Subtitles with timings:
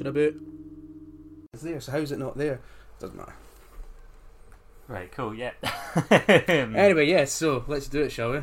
[0.00, 0.42] Tuna boot.
[1.52, 2.60] It's there, so how's it not there?
[3.00, 3.34] Doesn't matter.
[4.88, 5.50] Right, cool, yeah.
[6.48, 8.38] Anyway, yeah, so let's do it, shall we?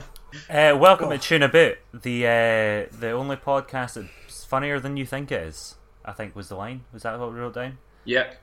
[0.56, 1.14] Uh, welcome Oh.
[1.14, 5.74] to Tune About, the uh, the only podcast that's funnier than you think it is.
[6.06, 6.82] I think was the line.
[6.94, 7.80] Was that what we wrote down?
[8.06, 8.40] Yep.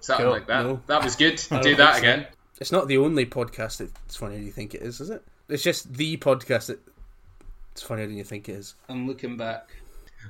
[0.00, 0.32] Something Cool.
[0.32, 0.64] like that.
[0.64, 0.80] No.
[0.88, 1.40] That was good.
[1.48, 1.98] Don't that think so.
[1.98, 2.26] again.
[2.60, 5.22] It's not the only podcast that's funnier than you think it is, is it?
[5.48, 8.74] It's just the podcast that's funnier than you think it is.
[8.88, 9.68] I'm looking back.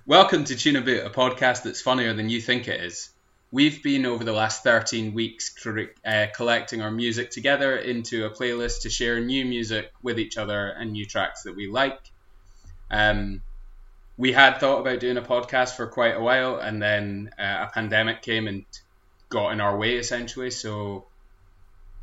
[0.06, 3.08] Welcome to Tune About, a podcast that's funnier than you think it is.
[3.50, 5.54] We've been over the last 13 weeks
[6.04, 10.66] uh, collecting our music together into a playlist to share new music with each other
[10.66, 11.98] and new tracks that we like.
[12.90, 13.40] Um,
[14.18, 17.70] we had thought about doing a podcast for quite a while, and then uh, a
[17.72, 18.64] pandemic came and
[19.30, 20.50] got in our way essentially.
[20.50, 21.06] So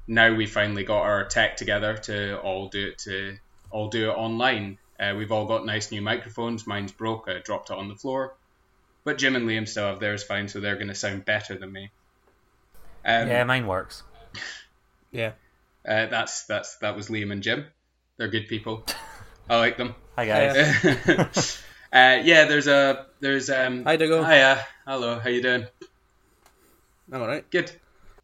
[0.08, 3.38] now we finally got our tech together to all do it to
[3.70, 4.80] all do it online.
[5.02, 6.68] Uh, we've all got nice new microphones.
[6.68, 7.28] Mine's broke.
[7.28, 8.36] I dropped it on the floor.
[9.04, 11.72] But Jim and Liam still have theirs fine, so they're going to sound better than
[11.72, 11.90] me.
[13.04, 14.04] Um, yeah, mine works.
[15.14, 15.32] Yeah.
[15.86, 17.66] uh, that's that's that was Liam and Jim.
[18.16, 18.86] They're good people.
[19.50, 19.94] I like them.
[20.16, 20.86] Hi guys.
[21.92, 23.84] uh, yeah, there's a there's um.
[23.84, 24.24] Hi, Diggle.
[24.24, 24.66] Hiya.
[24.88, 25.20] Hello.
[25.20, 25.66] How you doing?
[27.12, 27.50] I'm alright.
[27.52, 27.74] Good.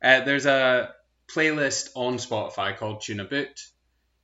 [0.01, 0.93] Uh, there's a
[1.27, 3.67] playlist on Spotify called Tuna Boot,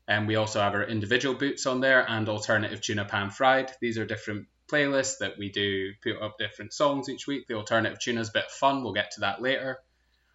[0.08, 3.72] and we also have our individual boots on there and alternative tuna pan fried.
[3.80, 7.48] These are different playlists that we do put up different songs each week.
[7.48, 8.84] The alternative tuna is a bit of fun.
[8.84, 9.80] We'll get to that later.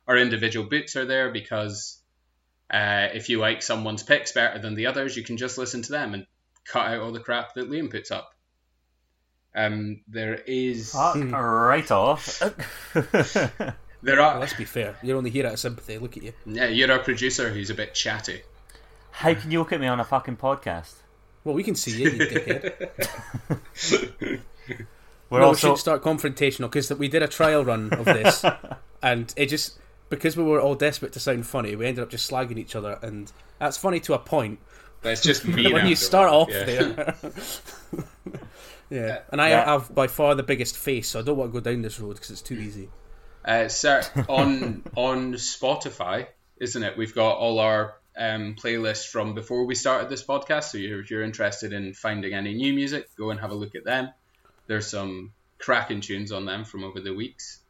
[0.07, 2.01] Our individual boots are there because
[2.73, 5.93] uh, if you like someone's picks better than the others, you can just listen to
[5.93, 6.27] them and
[6.65, 8.35] cut out all the crap that Liam puts up.
[9.55, 12.39] Um, there is Fuck right off.
[14.03, 14.97] there are Let's be fair.
[15.03, 15.99] You're only here out of sympathy.
[15.99, 16.33] Look at you.
[16.47, 18.43] yeah you're our producer who's a bit chatty.
[19.11, 20.95] How can you look at me on a fucking podcast?
[21.45, 22.91] Well, we can see you, you dickhead.
[25.31, 28.44] We're no, we should start confrontational because we did a trial run of this,
[29.03, 29.78] and it just
[30.09, 32.99] because we were all desperate to sound funny, we ended up just slagging each other,
[33.03, 34.59] and that's funny to a point.
[35.03, 36.65] But it's just But mean when you start off Yeah.
[36.65, 37.15] there,
[38.91, 39.19] yeah.
[39.31, 39.65] And I Yeah.
[39.66, 42.15] have by far the biggest face, so I don't want to go down this road
[42.15, 42.88] because it's too easy.
[43.44, 46.27] Uh, sir, on on Spotify,
[46.59, 46.97] isn't it?
[46.97, 50.65] We've got all our um, playlists from before we started this podcast.
[50.65, 53.84] So if you're interested in finding any new music, go and have a look at
[53.84, 54.11] them.
[54.67, 57.61] There's some cracking tunes on them from over the weeks.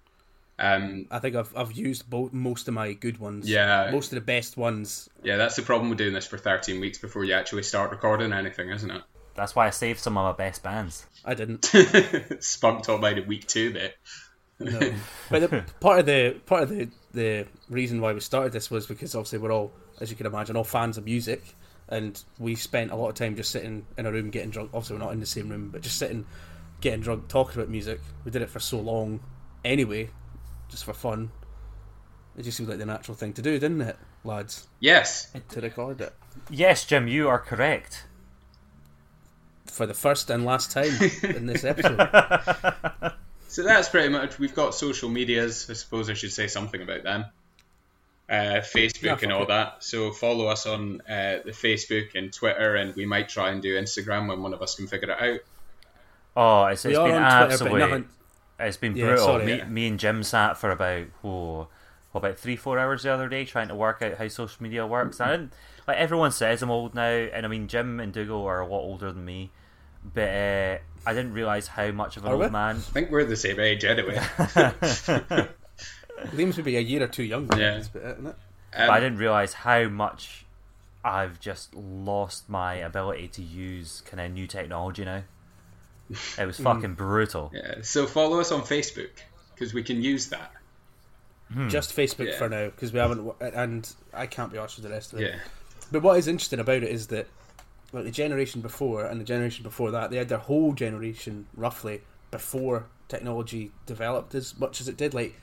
[0.61, 3.49] Um, I think I've I've used both most of my good ones.
[3.49, 3.91] Yeah.
[3.93, 5.09] most of the best ones.
[5.23, 8.33] yeah, that's the problem with doing this for 13 weeks before you actually start recording
[8.33, 9.03] anything, isn't it?
[9.39, 11.07] that's why I saved some of my best bands.
[11.25, 11.65] I didn't.
[12.41, 13.97] Spunked on by the week two bit.
[14.59, 14.93] No.
[15.31, 18.87] but the, part of the part of the the reason why we started this was
[18.87, 21.43] because obviously we're all, as you can imagine, all fans of music,
[21.89, 24.71] and we spent a lot of time just sitting in a room getting drunk.
[24.75, 26.27] Obviously, we're not in the same room, but just sitting,
[26.81, 28.01] getting drunk, talking about music.
[28.25, 29.21] We did it for so long,
[29.65, 30.11] anyway,
[30.69, 31.31] just for fun.
[32.37, 34.69] It just seemed like the natural thing to do, didn't it, lads?
[34.81, 35.31] Yes.
[35.51, 36.15] To record it
[36.51, 38.05] Yes, Jim, you are correct.
[39.67, 40.93] for the first and last time
[41.23, 41.99] in this episode.
[43.51, 44.39] So that's pretty much.
[44.39, 45.69] We've got social medias.
[45.71, 47.25] I suppose I should say something about them.
[48.29, 49.49] Uh, Facebook Yeah, and all it.
[49.49, 49.83] that.
[49.83, 53.75] So follow us on uh, the Facebook and Twitter, and we might try and do
[53.81, 55.41] Instagram when one of us can figure it out.
[56.37, 58.09] Oh, it's, we it's are been on Twitter, absolutely, nothing...
[58.61, 59.25] it's been Yeah, brutal.
[59.25, 59.47] sorry.
[59.47, 61.69] me, me and Jim sat for about oh,
[62.13, 64.87] what, about three, four hours the other day trying to work out how social media
[64.87, 65.21] works.
[65.21, 65.53] I didn't
[65.87, 68.81] like everyone says I'm old now, and I mean Jim and Dougal are a lot
[68.81, 69.51] older than me,
[70.05, 72.45] but uh, I didn't realize how much of an Are we?
[72.45, 72.77] old man.
[72.77, 74.21] I think we're the same age anyway.
[76.27, 77.59] Liam's maybe a year or two younger.
[77.59, 77.75] Yeah.
[77.75, 78.37] That's about it, isn't it?
[78.73, 80.45] but I Um, didn't realize how much
[81.05, 85.23] I've just lost my ability to use kind of new technology now.
[86.39, 87.51] It was fucking brutal.
[87.55, 89.11] yeah, so follow us on Facebook
[89.55, 90.53] because we can use that.
[91.69, 92.31] Just Facebook Hmm.
[92.33, 92.39] Yeah.
[92.39, 95.31] for now because we haven't, and I can't be arsed with the rest of it.
[95.31, 95.39] Yeah.
[95.91, 97.27] But what is interesting about it is that
[97.93, 102.03] like the generation before and the generation before that, they had their whole generation roughly
[102.31, 105.15] before technology developed as much as it did.
[105.15, 105.41] Like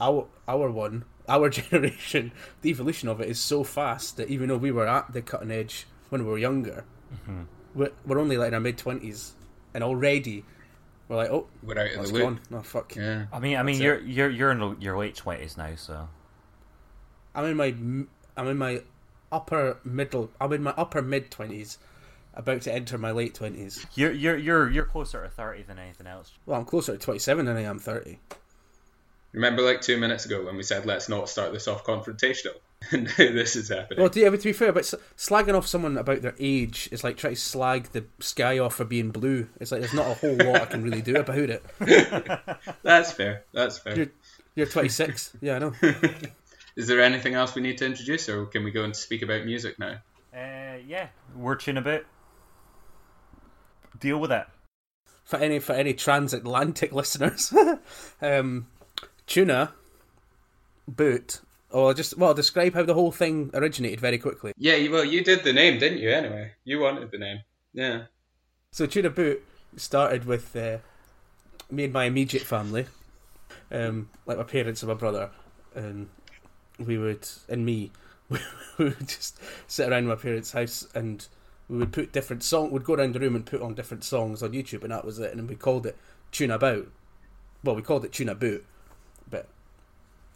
[0.00, 2.32] our our one, our generation,
[2.62, 5.50] the evolution of it is so fast that even though we were at the cutting
[5.50, 6.84] edge when we were younger,
[7.14, 7.42] mm-hmm.
[7.74, 9.34] we're, we're only like in our mid twenties,
[9.74, 10.44] and already
[11.08, 12.22] we're like, oh, We're out of that's the loop.
[12.22, 12.40] gone.
[12.50, 12.96] No fuck.
[12.96, 13.26] Yeah.
[13.32, 16.08] I mean, I mean, That's you're you're you're in your late twenties now, so
[17.34, 18.82] I'm in my m- I'm in my
[19.30, 20.30] upper middle.
[20.40, 21.78] I'm in my upper mid twenties,
[22.34, 23.86] about to enter my late twenties.
[23.94, 26.32] you're you're you're you're closer to thirty than anything else.
[26.46, 28.18] Well, I'm closer to twenty seven than I am thirty.
[29.32, 32.54] Remember, like two minutes ago when we said let's not start this off confrontational.
[32.92, 34.00] now this is happening.
[34.00, 34.84] Well, to, yeah, but to be fair, but
[35.16, 38.84] slagging off someone about their age is like trying to slag the sky off for
[38.84, 39.48] being blue.
[39.60, 41.64] It's like there's not a whole lot I can really do about it.
[42.82, 43.44] That's fair.
[43.52, 43.96] That's fair.
[43.96, 44.12] You're,
[44.54, 45.36] you're 26.
[45.40, 45.72] Yeah, I know.
[46.76, 49.44] Is there anything else we need to introduce, or can we go and speak about
[49.44, 49.98] music now?
[50.34, 52.04] Uh, yeah, we're tuning about.
[53.98, 54.46] Deal with it.
[55.24, 57.54] For any for any transatlantic listeners,
[58.22, 58.66] um,
[59.26, 59.72] tuna
[60.88, 61.40] boot.
[61.70, 64.52] Or just well, describe how the whole thing originated very quickly.
[64.58, 66.10] Yeah, you, well, you did the name, didn't you?
[66.10, 67.40] Anyway, you wanted the name.
[67.72, 68.04] Yeah.
[68.70, 69.42] So tuna boot
[69.76, 70.78] started with uh,
[71.70, 72.86] me and my immediate family,
[73.70, 75.30] um, like my parents and my brother,
[75.74, 76.08] and
[76.78, 77.90] we would and me,
[78.28, 78.38] we
[78.78, 81.26] would just sit around my parents' house and
[81.68, 82.70] we would put different song.
[82.70, 85.18] We'd go around the room and put on different songs on YouTube, and that was
[85.18, 85.34] it.
[85.34, 85.96] And we called it
[86.30, 86.88] Tuna About.
[87.64, 88.66] Well, we called it Tuna Boot,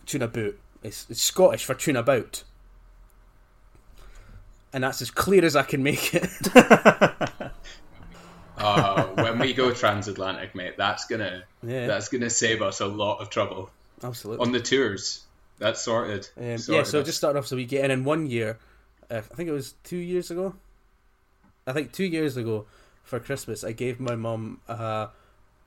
[0.07, 2.45] Tuna Boot is it's Scottish for Tuna About.
[4.73, 6.31] And that's as clear as I can make it.
[8.59, 11.87] Uh, when we go transatlantic, mate, that's gonna Yeah.
[11.87, 13.71] that's gonna save us a lot of trouble
[14.03, 14.45] Absolutely.
[14.47, 15.25] on the tours.
[15.59, 16.29] That's sorted.
[16.37, 17.07] Um, yeah, so us.
[17.07, 17.47] just started off.
[17.47, 18.59] So we get in in one year.
[19.11, 20.55] Uh, I think it was two years ago.
[21.67, 22.67] I think two years ago
[23.03, 25.09] for Christmas, I gave my mum uh,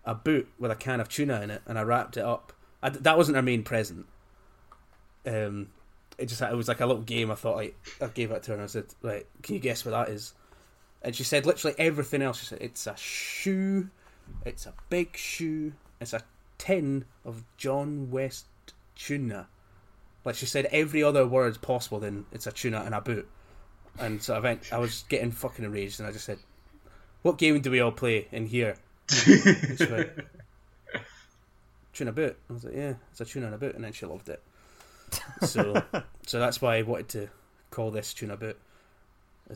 [0.05, 2.53] a boot with a can of tuna in it, and I wrapped it up.
[2.83, 4.05] I, that wasn't her main present.
[5.25, 5.69] Um,
[6.17, 7.31] it just it was like a little game.
[7.31, 9.85] I thought like I gave it to her, and I said, "Right, can you guess
[9.85, 10.33] what that is?"
[11.01, 12.39] And she said literally everything else.
[12.39, 13.89] She said, "It's a shoe.
[14.45, 15.73] It's a big shoe.
[15.99, 16.21] It's a
[16.57, 18.45] tin of John West
[18.95, 19.47] tuna."
[20.25, 23.27] Like she said every other word possible, then it's a tuna and a boot.
[23.97, 26.39] And so I went, I was getting fucking enraged, and I just said,
[27.21, 28.75] "What game do we all play in here?"
[29.09, 30.11] She went,
[31.93, 34.05] "Tuna boot." I was like, "Yeah, it's a tuna and a boot," and then she
[34.05, 34.43] loved it.
[35.45, 35.81] So,
[36.25, 37.29] so that's why I wanted to
[37.71, 38.59] call this tuna boot.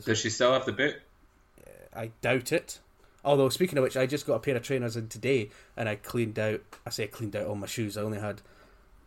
[0.04, 0.96] Does she still have the boot?
[1.60, 2.80] Uh, I doubt it.
[3.24, 5.96] Although speaking of which, I just got a pair of trainers in today, and I
[5.96, 6.62] cleaned out.
[6.86, 7.96] I say I cleaned out all my shoes.
[7.96, 8.40] I only had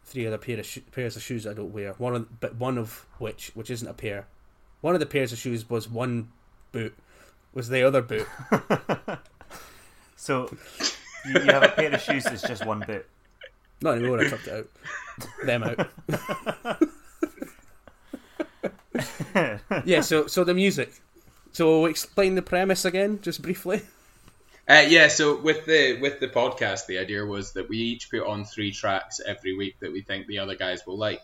[0.04, 1.94] three other pair of sho- pairs of shoes I don't wear.
[1.94, 4.28] One of, but one of which, which isn't a pair,
[4.82, 6.30] one of the pairs of shoes was one
[6.72, 6.96] boot,
[7.54, 8.28] was the other boot.
[10.18, 10.50] So
[11.26, 13.06] you, you have a pair of shoes that's just one boot.
[13.82, 14.20] Not anymore.
[14.22, 14.70] I chucked it out.
[15.46, 15.90] Them out.
[19.86, 20.02] yeah.
[20.02, 20.92] So, so the music.
[21.52, 23.82] So explain the premise again, just briefly.
[24.70, 28.28] Uh, yeah, so with the with the podcast, the idea was that we each put
[28.28, 31.22] on three tracks every week that we think the other guys will like.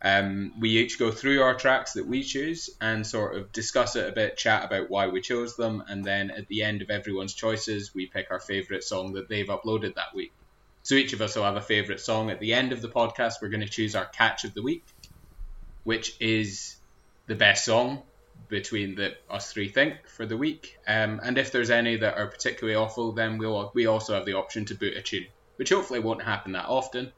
[0.00, 4.08] Um, we each go through our tracks that we choose and sort of discuss it
[4.08, 7.34] a bit, chat about why we chose them, and then at the end of everyone's
[7.34, 10.32] choices, we pick our favourite song that they've uploaded that week.
[10.88, 12.30] So each of us will have a favourite song.
[12.30, 14.86] At the end of the podcast, we're going to choose our catch of the week,
[15.84, 16.76] which is
[17.26, 18.04] the best song
[18.48, 20.78] between the us three think for the week.
[20.86, 24.32] Um, and if there's any that are particularly awful, then we'll we also have the
[24.32, 25.26] option to boot a tune,
[25.56, 27.12] which hopefully won't happen that often,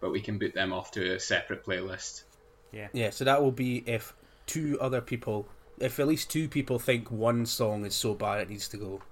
[0.00, 2.22] but we can boot them off to a separate playlist.
[2.72, 3.10] Yeah, Yeah.
[3.10, 4.14] so that will be if
[4.46, 5.46] two other people,
[5.78, 9.02] if at least two people think one song is so bad it needs to go,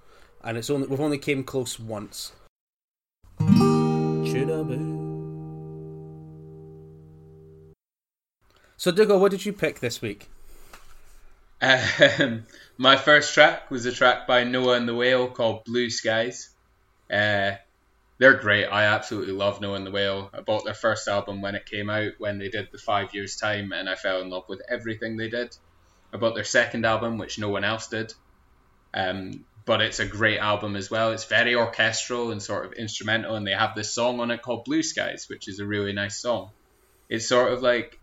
[0.43, 2.31] and it's only we've only came close once.
[4.41, 4.97] Tuna boo.
[8.75, 10.29] So Dougal, what did you pick this week?
[11.61, 16.49] Um, my first track was a track by Noah and the Whale called Blue Skies.
[17.11, 17.51] Uh,
[18.17, 18.65] they're great.
[18.65, 20.31] I absolutely love Noah and the Whale.
[20.33, 23.35] I bought their first album when it came out, when they did the five years
[23.35, 25.55] time, and I fell in love with everything they did.
[26.11, 28.11] I bought their second album, which no one else did.
[28.91, 31.11] Um, but it's a great album as well.
[31.11, 34.65] It's very orchestral and sort of instrumental, and they have this song on it called
[34.65, 36.49] Blue Skies, which is a really nice song.
[37.09, 37.97] It's sort of like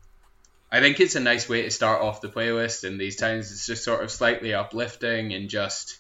[0.70, 3.50] I think it's a nice way to start off the playlist in these times.
[3.50, 5.98] It's just sort of slightly uplifting and just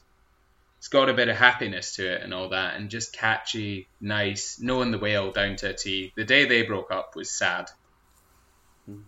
[0.76, 4.60] it's got a bit of happiness to it and all that, and just catchy, nice.
[4.60, 6.12] Noah and the Whale down to a T.
[6.16, 7.70] The day they broke up was sad.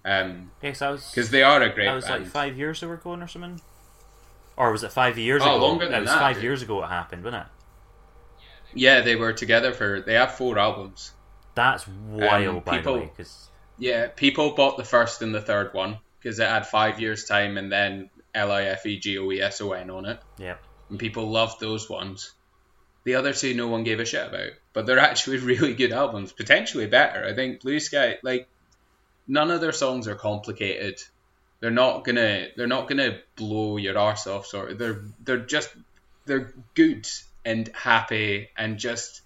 [0.05, 1.09] Um, Yes, I was.
[1.11, 2.25] because they are a great That was band.
[2.25, 3.61] like five years they were going or something.
[4.61, 5.67] Or was it five years Oh, ago?
[5.67, 6.45] longer than it was that, five dude.
[6.45, 7.49] years ago it happened, wasn't it?
[8.75, 10.01] Yeah, they were together for.
[10.01, 11.13] They have four albums.
[11.55, 13.07] That's wild, um, by people- the way.
[13.17, 13.49] Because
[13.79, 17.57] Yeah, people bought the first and the third one because it had five years time
[17.57, 20.21] and then L I F E G O E S O N on it.
[20.37, 20.57] yeah,
[20.91, 22.33] and people loved those ones.
[23.05, 26.33] The other two, no one gave a shit about, but they're actually really good albums,
[26.33, 27.25] potentially better.
[27.27, 28.47] I think Blue Sky, like,
[29.27, 31.01] none of their songs are complicated.
[31.61, 34.47] They're not gonna, they're not gonna blow your arse off.
[34.47, 35.71] Sort of, they're they're just
[36.27, 37.07] they're good
[37.45, 39.23] and happy and just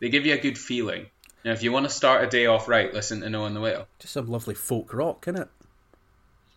[0.00, 1.06] they give you a good feeling.
[1.44, 3.60] Now, if you want to start a day off right, listen to Noah and the
[3.60, 3.88] Whale.
[3.98, 5.48] Just some lovely folk rock, innit?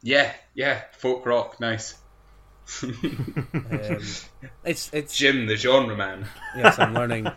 [0.03, 1.95] Yeah, yeah, folk rock, nice.
[2.83, 2.93] Um,
[4.63, 6.27] it's it's Jim, the genre man.
[6.55, 7.27] yes, I'm learning.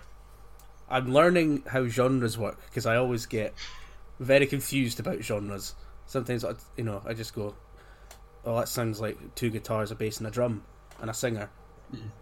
[0.91, 3.55] I'm learning how genres work because I always get
[4.21, 5.75] very confused about genres.
[6.07, 7.55] Sometimes, I, you know, I just go,
[8.45, 10.63] "Oh, that sounds like two guitars, a bass, and a drum,
[11.01, 11.51] and a singer."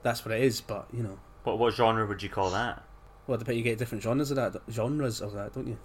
[0.02, 0.60] That's what it is.
[0.60, 2.82] But you know, What what genre would you call that?
[3.26, 5.78] well, depend you get different genres of that, genres of that, don't you?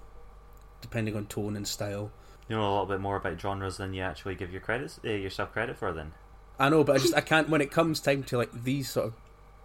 [0.82, 2.12] Depending on tone and style.
[2.48, 5.10] You know a little bit more about genres than you actually give your credits uh,
[5.10, 5.92] yourself credit for.
[5.94, 6.12] Then
[6.60, 9.08] I know, but I just I can't when it comes time to like these sort
[9.08, 9.14] of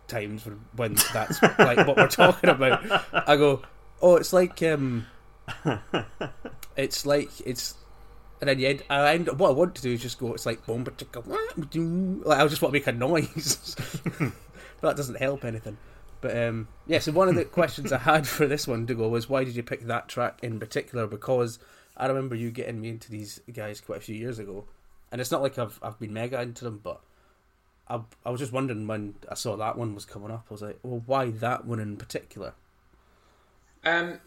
[0.08, 2.82] times when, when that's like what we're talking about.
[3.28, 3.62] I go,
[4.00, 5.06] oh, it's like um,
[6.76, 7.74] it's like it's,
[8.40, 10.34] and then you end, I end, what I want to do is just go.
[10.34, 13.76] It's like boom, like I just want to make a noise,
[14.18, 14.32] but
[14.82, 15.78] that doesn't help anything.
[16.20, 19.08] But um, yeah, so one of the questions I had for this one to go
[19.08, 21.06] was why did you pick that track in particular?
[21.06, 21.58] Because
[21.96, 24.66] I remember you getting me into these guys quite a few years ago,
[25.10, 27.00] and it's not like I've I've been mega into them, but
[27.88, 30.62] I I was just wondering when I saw that one was coming up, I was
[30.62, 32.52] like, well, why that one in particular?
[33.84, 34.20] Um,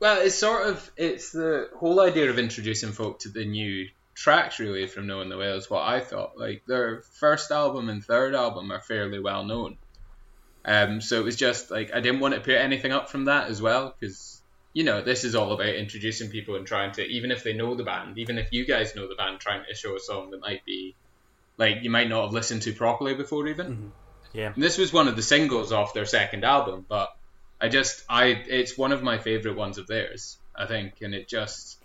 [0.00, 4.58] well, it's sort of it's the whole idea of introducing folk to the new tracks
[4.58, 5.70] really from Noah and the Whales.
[5.70, 9.76] What I thought, like their first album and third album are fairly well known.
[10.64, 13.48] Um, so it was just like I didn't want to put anything up from that
[13.48, 14.40] as well because
[14.72, 17.74] you know this is all about introducing people and trying to even if they know
[17.74, 20.40] the band, even if you guys know the band, trying to show a song that
[20.40, 20.94] might be
[21.58, 23.92] like you might not have listened to properly before even.
[24.32, 27.14] yeah, And this was one of the singles off their second album, but
[27.60, 31.28] I just I it's one of my favorite ones of theirs, I think, and it
[31.28, 31.78] just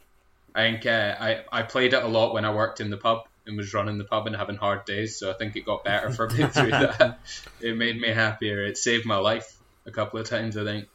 [0.53, 3.27] I think uh, I I played it a lot when I worked in the pub
[3.45, 6.11] and was running the pub and having hard days, so I think it got better
[6.11, 7.19] for me through that.
[7.61, 8.65] It made me happier.
[8.65, 10.87] It saved my life a couple of times, I think.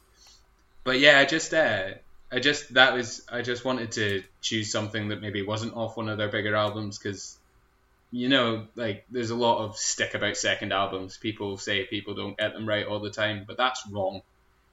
[0.83, 1.89] But yeah, I just uh,
[2.31, 6.09] I just that was I just wanted to choose something that maybe wasn't off one
[6.09, 7.37] of their bigger albums because
[8.11, 11.17] you know, like there's a lot of stick about second albums.
[11.17, 14.21] People say people don't get them right all the time, but that's wrong.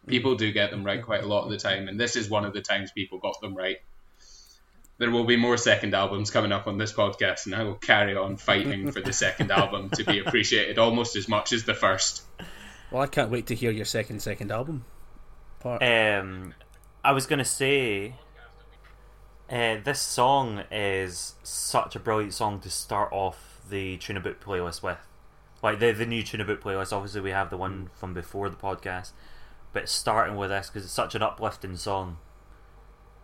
[0.07, 2.45] People do get them right quite a lot of the time, and this is one
[2.45, 3.79] of the times people got them right.
[4.99, 8.17] There will be more second albums coming up on this podcast, and I will carry
[8.17, 12.23] on fighting for the second album to be appreciated almost as much as the first.
[12.91, 14.85] Well, I can't wait to hear your second second album
[15.59, 15.83] part.
[15.83, 16.55] Um,
[17.05, 18.15] I was gonna say,
[19.51, 24.83] uh, this song is such a brilliant song to start off the Tuna Boot playlist
[24.83, 24.99] with.
[25.63, 26.93] Like the the new Tuna Boot playlist.
[26.93, 29.13] Obviously, we have the one from before the podcast,
[29.73, 32.19] but starting with this because it's such an uplifting song.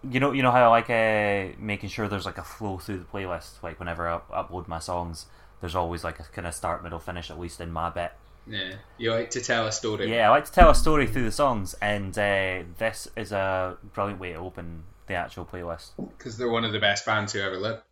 [0.03, 2.99] You know, you know how I like uh, making sure there's like a flow through
[2.99, 3.63] the playlist.
[3.63, 5.27] Like whenever I upload my songs,
[5.61, 8.13] there's always like a kind of start, middle, finish at least in my bit.
[8.47, 10.15] Yeah, you like to tell a story.
[10.15, 13.79] Yeah, I like to tell a story through the songs, and uh, this is a
[13.95, 15.93] brilliant way to open the actual playlist.
[16.19, 17.83] because they're one of the best bands who ever lived.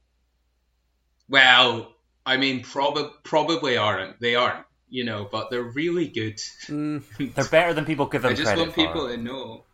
[1.29, 1.95] Well,
[2.27, 4.21] I mean, prob- probably aren't.
[4.21, 6.37] They aren't, you know, but they're really good.
[6.69, 7.03] Mm,
[7.35, 9.17] They're better than people give them I just credit want people for.
[9.17, 9.65] to know.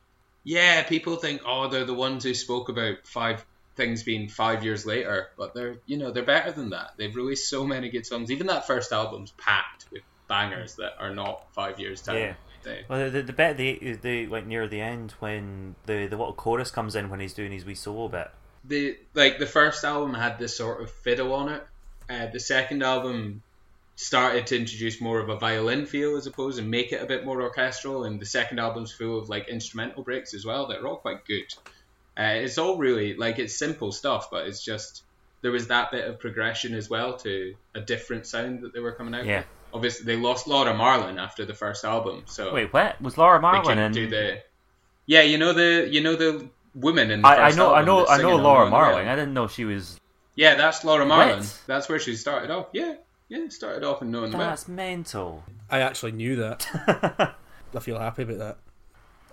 [0.45, 3.45] Yeah, people think, oh, they're the ones who spoke about five
[3.77, 6.93] things being five years later, but they're, you know, they're better than that.
[6.97, 8.31] They've released so many good songs.
[8.31, 12.17] Even that first album's packed with bangers that are not five years time.
[12.17, 12.35] Yeah.
[12.63, 16.33] They- Well, the, the bit the the like near the end when the the little
[16.33, 18.31] chorus comes in when he's doing his wee solo bit.
[18.65, 21.67] the like the first album had this sort of fiddle on it.
[22.09, 23.43] Uh, the second album
[24.01, 27.27] started to introduce more of a violin feel as opposed and make it a bit
[27.27, 28.05] more orchestral.
[28.05, 31.25] And the second album's full of like instrumental breaks as well that are all quite
[31.25, 31.53] good.
[32.17, 35.03] Uh, it's all really like it's simple stuff, but it's just
[35.43, 38.93] there was that bit of progression as well to a different sound that they were
[38.93, 39.27] coming out.
[39.27, 39.39] Yeah.
[39.39, 39.47] with.
[39.75, 43.79] Obviously, they lost Laura Marling after the first album, so Wait, what was Laura Marling
[43.79, 44.43] and do the.
[45.07, 48.07] Yeah, you know the you know the woman in the I, I know I know
[48.07, 49.09] I know Laura Marling.
[49.09, 49.99] I didn't know she was.
[50.37, 51.39] Yeah, that's Laura Marling.
[51.39, 51.63] What?
[51.67, 52.69] That's where she started off.
[52.73, 52.95] Yeah,
[53.29, 54.49] yeah, it started off in Noah and the Whale.
[54.49, 55.45] That's mental.
[55.71, 56.67] I actually knew that.
[57.75, 58.59] I feel happy about that.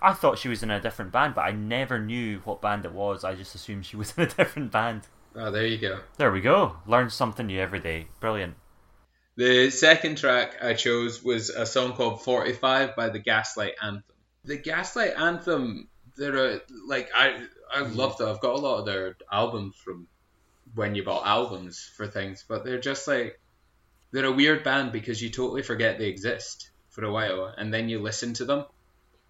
[0.01, 2.91] I thought she was in a different band, but I never knew what band it
[2.91, 3.23] was.
[3.23, 5.03] I just assumed she was in a different band.
[5.35, 5.99] Oh, there you go.
[6.17, 6.75] There we go.
[6.85, 8.07] Learn something new every day.
[8.19, 8.55] Brilliant.
[9.37, 14.03] The second track I chose was a song called 45 by the Gaslight Anthem.
[14.45, 17.41] The Gaslight Anthem, they're a, like, I,
[17.73, 18.29] I love them.
[18.29, 20.07] I've got a lot of their albums from
[20.73, 23.39] when you bought albums for things, but they're just like,
[24.15, 27.89] they're a weird band because you totally forget they exist for a while, and then
[27.89, 28.63] you listen to them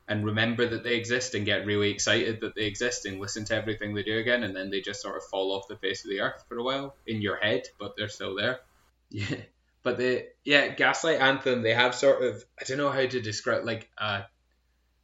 [0.07, 3.55] and remember that they exist and get really excited that they exist and listen to
[3.55, 6.11] everything they do again, and then they just sort of fall off the face of
[6.11, 8.59] the earth for a while in your head, but they're still there.
[9.11, 9.37] Yeah.
[9.83, 13.65] But the yeah, Gaslight Anthem, they have sort of I don't know how to describe
[13.65, 14.23] like uh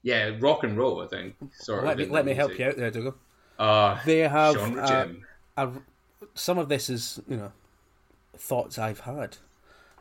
[0.02, 1.36] yeah, rock and roll, I think.
[1.54, 3.16] Sort Let of me let me help you out there, Dougal.
[3.60, 5.08] Uh They have uh,
[5.56, 5.70] a,
[6.34, 7.52] some of this is you know
[8.36, 9.38] thoughts I've had.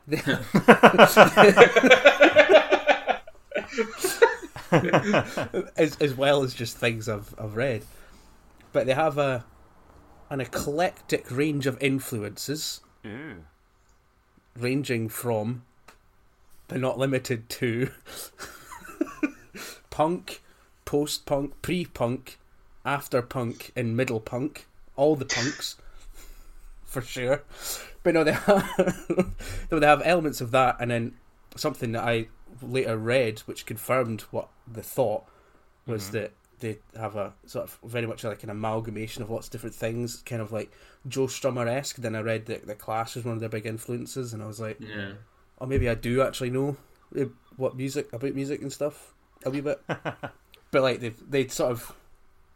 [5.77, 7.83] as, as well as just things I've, I've read.
[8.71, 9.45] But they have a
[10.29, 13.43] an eclectic range of influences, Ooh.
[14.57, 15.63] ranging from,
[16.69, 17.89] but not limited to,
[19.89, 20.41] punk,
[20.85, 22.39] post punk, pre punk,
[22.85, 24.67] after punk, and middle punk.
[24.95, 25.75] All the punks,
[26.85, 27.43] for sure.
[28.03, 29.05] But no, they have,
[29.71, 31.13] no, they have elements of that, and then
[31.55, 32.27] something that I
[32.61, 35.23] later read, which confirmed what the thought
[35.85, 39.51] was that they have a sort of very much like an amalgamation of lots of
[39.51, 40.71] different things, kind of like
[41.07, 41.97] Joe Strummer esque.
[41.97, 44.59] Then I read that the Clash was one of their big influences, and I was
[44.59, 45.13] like, Yeah.
[45.59, 46.77] oh, maybe I do actually know
[47.19, 47.25] uh,
[47.57, 49.81] what music about music and stuff a wee bit.
[49.87, 51.95] but like they they sort of.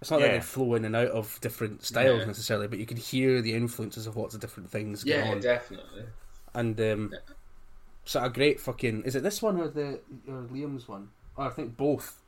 [0.02, 0.34] It's not Yeah.
[0.34, 2.26] they flow in and out of different styles Yeah.
[2.26, 5.40] necessarily, but you can hear the influences of lots of different things going Yeah, on
[5.40, 6.04] definitely.
[6.54, 7.14] and um,
[8.04, 9.04] sort of great fucking.
[9.04, 11.10] Is it this one or the or Liam's one?
[11.38, 12.22] Or I think both.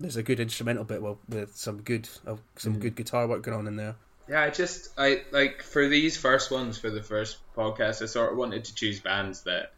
[0.00, 3.56] There's a good instrumental bit well, with some good uh, some good guitar work going
[3.58, 3.96] on in there.
[4.28, 8.32] Yeah, I just I like for these first ones for the first podcast, I sort
[8.32, 9.72] of wanted to choose bands that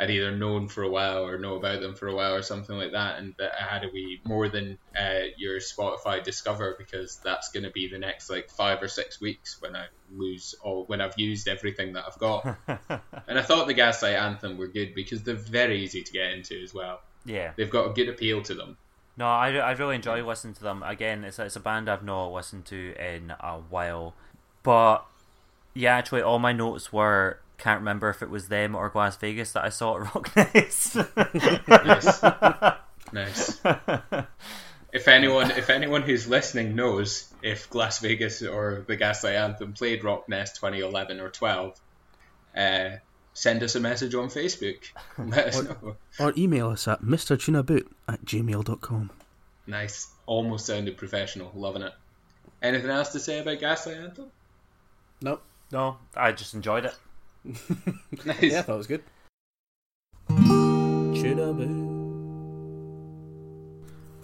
[0.00, 2.76] I'd either known for a while or know about them for a while or something
[2.76, 7.16] like that, and that I had a wee more than uh, your Spotify Discover because
[7.16, 10.84] that's going to be the next like five or six weeks when I lose all
[10.84, 12.58] when I've used everything that I've got.
[13.26, 16.62] and I thought the Gaslight Anthem were good because they're very easy to get into
[16.62, 17.00] as well.
[17.24, 17.52] Yeah.
[17.56, 18.76] They've got a good appeal to them.
[19.16, 20.84] No, I, I really enjoy listening to them.
[20.84, 24.14] Again, it's it's a band I've not listened to in a while.
[24.62, 25.04] But
[25.74, 29.52] yeah, actually, all my notes were can't remember if it was them or Glass Vegas
[29.52, 30.96] that I saw at Rock Nest.
[31.68, 32.22] Nice.
[33.12, 33.60] nice.
[34.90, 40.00] If anyone, if anyone who's listening knows if Las Vegas or the Gaslight Anthem played
[40.02, 41.78] RockNess 2011 or 12,
[42.56, 42.88] uh,
[43.34, 44.78] send us a message on Facebook.
[45.18, 45.96] Let us know.
[46.18, 49.10] Or email us at mrtunaboot at gmail.com.
[49.66, 50.08] Nice.
[50.24, 51.52] Almost sounded professional.
[51.54, 51.92] Loving it.
[52.62, 54.30] Anything else to say about Gaslight Anthem?
[55.20, 55.42] Nope.
[55.70, 56.96] no, I just enjoyed it.
[58.24, 58.42] Nice.
[58.42, 59.02] Yeah, I thought it was good.
[60.28, 61.88] Tuna Boot.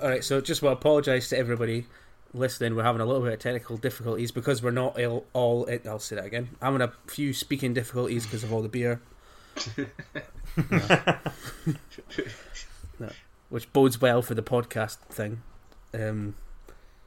[0.03, 1.87] Alright, so just want to apologise to everybody
[2.35, 2.75] listening.
[2.75, 5.25] We're having a little bit of technical difficulties because we're not all.
[5.33, 6.51] all I'll say that again.
[6.61, 9.01] I'm having a few speaking difficulties because of all the beer.
[12.99, 13.11] No,
[13.49, 15.43] which bodes well for the podcast thing.
[15.93, 16.37] Um,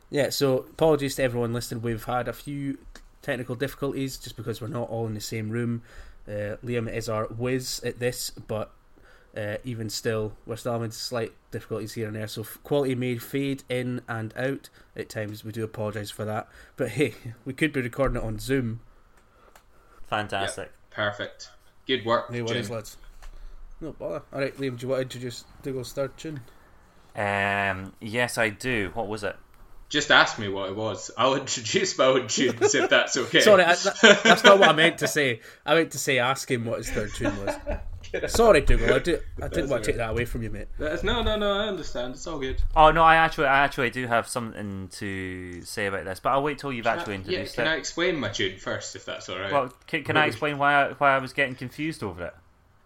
[0.10, 1.82] yeah, so apologies to everyone listening.
[1.82, 2.77] We've had a few
[3.21, 5.82] technical difficulties just because we're not all in the same room.
[6.27, 8.71] Uh, Liam is our whiz at this, but
[9.35, 12.27] uh, even still, we're still having slight difficulties here and there.
[12.27, 15.45] So quality may fade in and out at times.
[15.45, 16.47] We do apologise for that.
[16.75, 17.13] But hey,
[17.45, 18.81] we could be recording it on Zoom.
[20.07, 20.71] Fantastic.
[20.89, 21.49] Perfect.
[21.85, 22.31] Good work.
[22.31, 22.97] No worries, lads?
[23.79, 24.23] No bother.
[24.33, 26.41] All right, Liam, do you want to introduce Dougal's third tune?
[27.15, 28.91] Um, yes, I do.
[28.93, 29.35] What was it?
[29.89, 31.12] Just ask me what it was.
[31.17, 33.41] I'll introduce my own tunes if that's okay.
[33.41, 35.41] Sorry, I, that, that's not what I meant to say.
[35.65, 37.56] I meant to say ask him what his third tune was.
[38.28, 38.93] Sorry, Dougal.
[38.93, 40.67] I, do, I didn't want to take that away from you, mate.
[40.80, 41.52] That's- no, no, no.
[41.52, 42.15] I understand.
[42.15, 42.62] It's all good.
[42.76, 46.43] Oh no, I actually, I actually do have something to say about this, but I'll
[46.43, 47.71] wait till you've actually yeah, introduced can it.
[47.71, 49.52] I explain my tune first, if that's all right?
[49.52, 52.34] Well, can, can I explain why I, why I was getting confused over it?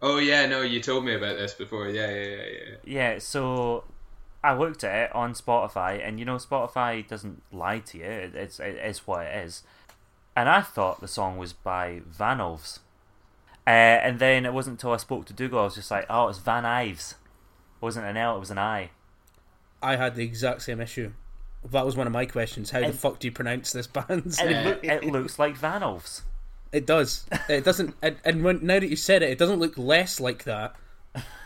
[0.01, 1.87] oh yeah, no, you told me about this before.
[1.87, 2.75] Yeah, yeah, yeah, yeah.
[2.83, 3.83] Yeah, so
[4.43, 8.35] I looked at it on Spotify, and you know Spotify doesn't lie to you; it,
[8.35, 9.63] it's it is what it is.
[10.35, 14.97] And I thought the song was by Van uh, and then it wasn't until I
[14.97, 18.37] spoke to Dougal I was just like, "Oh, it's Van Ives." It wasn't an L;
[18.37, 18.89] it was an I.
[19.81, 21.11] I had the exact same issue.
[21.69, 22.71] That was one of my questions.
[22.71, 24.79] How the fuck do you pronounce this band's And name?
[24.81, 25.99] it, looks like Van.
[26.71, 27.25] It does.
[27.47, 27.95] It doesn't.
[28.01, 30.75] And, and when, now that you said it, it doesn't look less like that.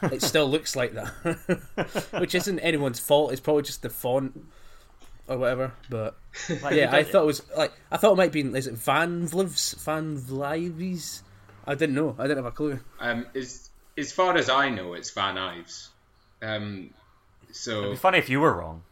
[0.04, 3.32] It still looks like that, which isn't anyone's fault.
[3.32, 4.46] It's probably just the font
[5.28, 5.74] or whatever.
[5.90, 6.16] But
[6.62, 8.42] Like, yeah, I thought it was like I thought it might be.
[8.42, 9.76] Is it Van Vlivs?
[9.84, 11.22] Van Vlives?
[11.66, 12.16] I didn't know.
[12.20, 12.80] I didn't have a clue.
[13.00, 15.90] Um, as as far as I know, it's Van Ives.
[16.42, 16.92] Um,
[17.46, 18.84] It'd so be funny if you were wrong.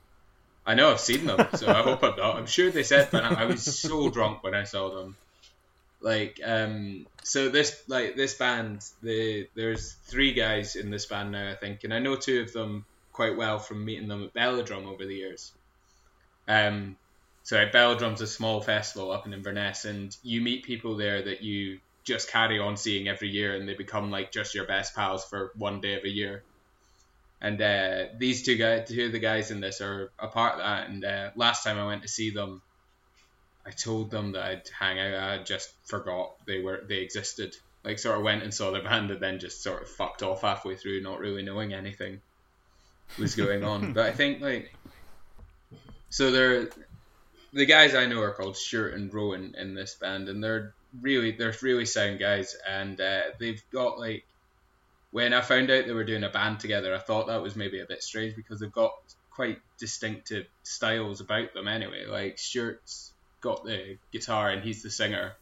[0.65, 2.37] I know I've seen them, so I hope I'm not.
[2.37, 3.35] I'm sure they said Van.
[3.35, 5.17] I was so drunk when I saw them.
[6.03, 11.49] Like, um, so this like this band, the there's three guys in this band now,
[11.49, 14.85] I think, and I know two of them quite well from meeting them at Belladrum
[14.85, 15.53] over the years.
[16.45, 16.97] Um,
[17.43, 21.79] so at a small festival up in Inverness, and you meet people there that you
[22.03, 25.53] just carry on seeing every year, and they become like just your best pals for
[25.55, 26.43] one day of a year.
[27.39, 30.59] And uh, these two guys, two of the guys in this are a part of
[30.59, 30.89] that.
[30.89, 32.61] And uh, last time I went to see them,
[33.65, 35.29] I told them that I'd hang out.
[35.29, 37.55] I just forgot they were they existed.
[37.83, 40.41] like sort of went and saw the band and then just sort of fucked off
[40.41, 42.21] halfway through, not really knowing anything
[43.17, 43.93] was going on.
[43.93, 44.73] but I think like
[46.09, 46.69] so they're
[47.53, 51.31] the guys I know are called Stuart and Rowan in this band, and they're really
[51.31, 54.25] they're really sound guys, and uh, they've got like
[55.11, 57.79] when I found out they were doing a band together, I thought that was maybe
[57.79, 58.93] a bit strange because they've got
[59.31, 62.05] quite distinctive styles about them anyway.
[62.05, 63.12] Like Stuart's
[63.43, 65.33] got the guitar and he's the singer,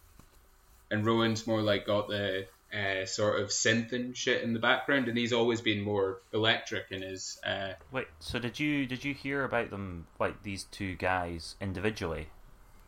[0.90, 5.08] and Rowan's more like got the uh, sort of synth and shit in the background,
[5.08, 7.40] and he's always been more electric in his.
[7.46, 12.28] Uh, Wait, so did you did you hear about them like these two guys individually,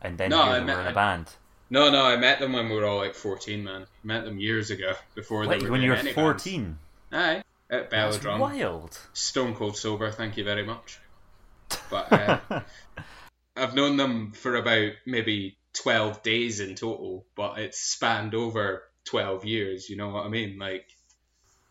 [0.02, 1.28] and then No, I met- were in a band?
[1.70, 3.86] no, no, I met them when we were all like fourteen, man.
[4.04, 6.78] Met them years ago before Wait, they were when you were fourteen?
[7.12, 9.00] Aye, at That's wild.
[9.14, 11.00] Stone cold sober, thank you very much.
[11.90, 12.12] But
[12.50, 12.62] uh,
[13.56, 19.46] I've known them for about maybe 12 days in total, but it's spanned over 12
[19.46, 20.58] years, you know what I mean?
[20.58, 20.86] Like,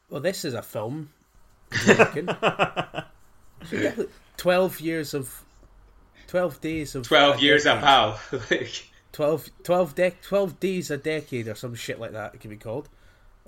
[0.09, 1.11] Well, this is a film.
[1.87, 2.27] you reckon?
[2.27, 5.45] So definitely Twelve years of,
[6.27, 7.85] twelve days of 12 a years a decade.
[7.85, 8.21] pal.
[8.51, 12.35] like, 12, 12, dec 12 days a decade or some shit like that.
[12.35, 12.89] It can be called.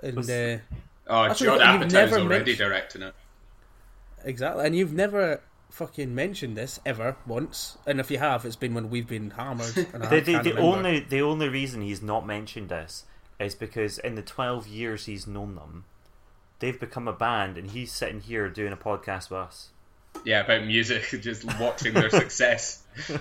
[0.03, 0.59] And Was- uh,
[1.09, 2.59] oh, Judd you've Apatow's never already mentioned.
[2.59, 3.15] directing it.
[4.25, 5.41] exactly, and you've never
[5.75, 7.77] fucking mentioned this ever once.
[7.87, 9.77] And if you have, it's been when we've been hammered.
[9.93, 13.05] And The, the, the only the only reason he's not mentioned this
[13.41, 15.85] is because in the twelve years he's known them,
[16.61, 19.71] they've become a band, and he's sitting here doing a podcast with us.
[20.25, 22.83] Yeah, about music, just watching their success.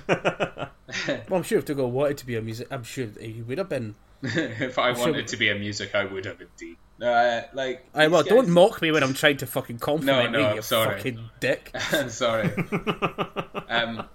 [1.30, 3.70] Well, I'm sure if Dougal wanted to be a music, I'm sure he would have
[3.70, 3.96] been.
[4.22, 5.08] if I Sure.
[5.08, 6.78] wanted to be a music, I would have indeed.
[7.02, 10.40] Uh, like, I well, these don't mock me when I'm trying to fucking compliment No,
[10.40, 10.98] no, me, I'm you sorry.
[10.98, 11.72] fucking dick.
[11.92, 12.50] I'm sorry.
[13.68, 14.08] um,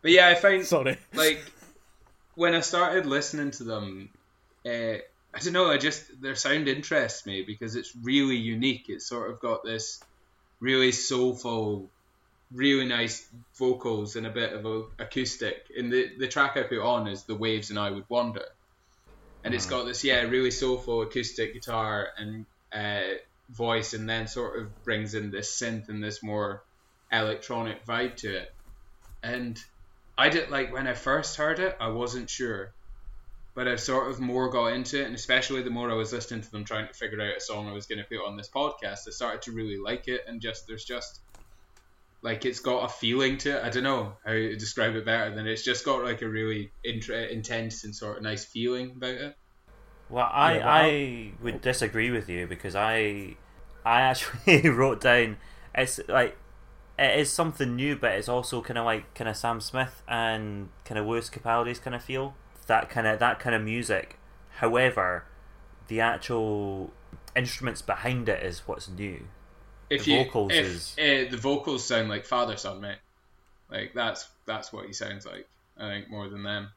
[0.00, 0.98] but yeah, I find Sorry.
[1.14, 1.44] like
[2.34, 4.08] when I started listening to them,
[4.66, 4.98] uh,
[5.34, 5.70] I don't know.
[5.70, 8.86] I just their sound interests me because it's really unique.
[8.88, 10.02] It's sort of got this
[10.60, 11.88] really soulful,
[12.52, 13.26] really nice
[13.56, 15.66] vocals and a bit of a acoustic.
[15.76, 18.46] And the the track I put on is "The Waves and I Would Wander,"
[19.44, 23.14] and it's got this yeah really soulful acoustic guitar and uh,
[23.50, 26.62] voice, and then sort of brings in this synth and this more
[27.10, 28.52] electronic vibe to it.
[29.22, 29.58] And
[30.16, 32.72] I did like when I first heard it, I wasn't sure,
[33.54, 36.42] but I've sort of more got into it, and especially the more I was listening
[36.42, 38.48] to them trying to figure out a song I was going to put on this
[38.48, 41.20] podcast, I started to really like it, and just there's just
[42.22, 43.64] like it's got a feeling to it.
[43.64, 46.72] I don't know how to describe it better than it's just got like a really
[46.84, 49.36] intra- intense and sort of nice feeling about it.
[50.08, 51.58] Well, I, Yeah, I would oh.
[51.58, 53.36] disagree with you because I
[53.84, 55.38] I actually wrote down
[55.74, 56.36] it's like
[56.98, 60.68] it is something new, but it's also kind of like kind of Sam Smith and
[60.84, 62.34] kind of Lewis Capaldi's kind of feel
[62.66, 64.18] that kind of that kind of music.
[64.56, 65.24] However,
[65.88, 66.92] the actual
[67.34, 69.26] instruments behind it is what's new.
[69.92, 72.98] If The you vocals if is- uh, the vocals sound like Fatherson, mate,
[73.70, 75.48] like that's that's what he sounds like.
[75.78, 76.68] I think more than them.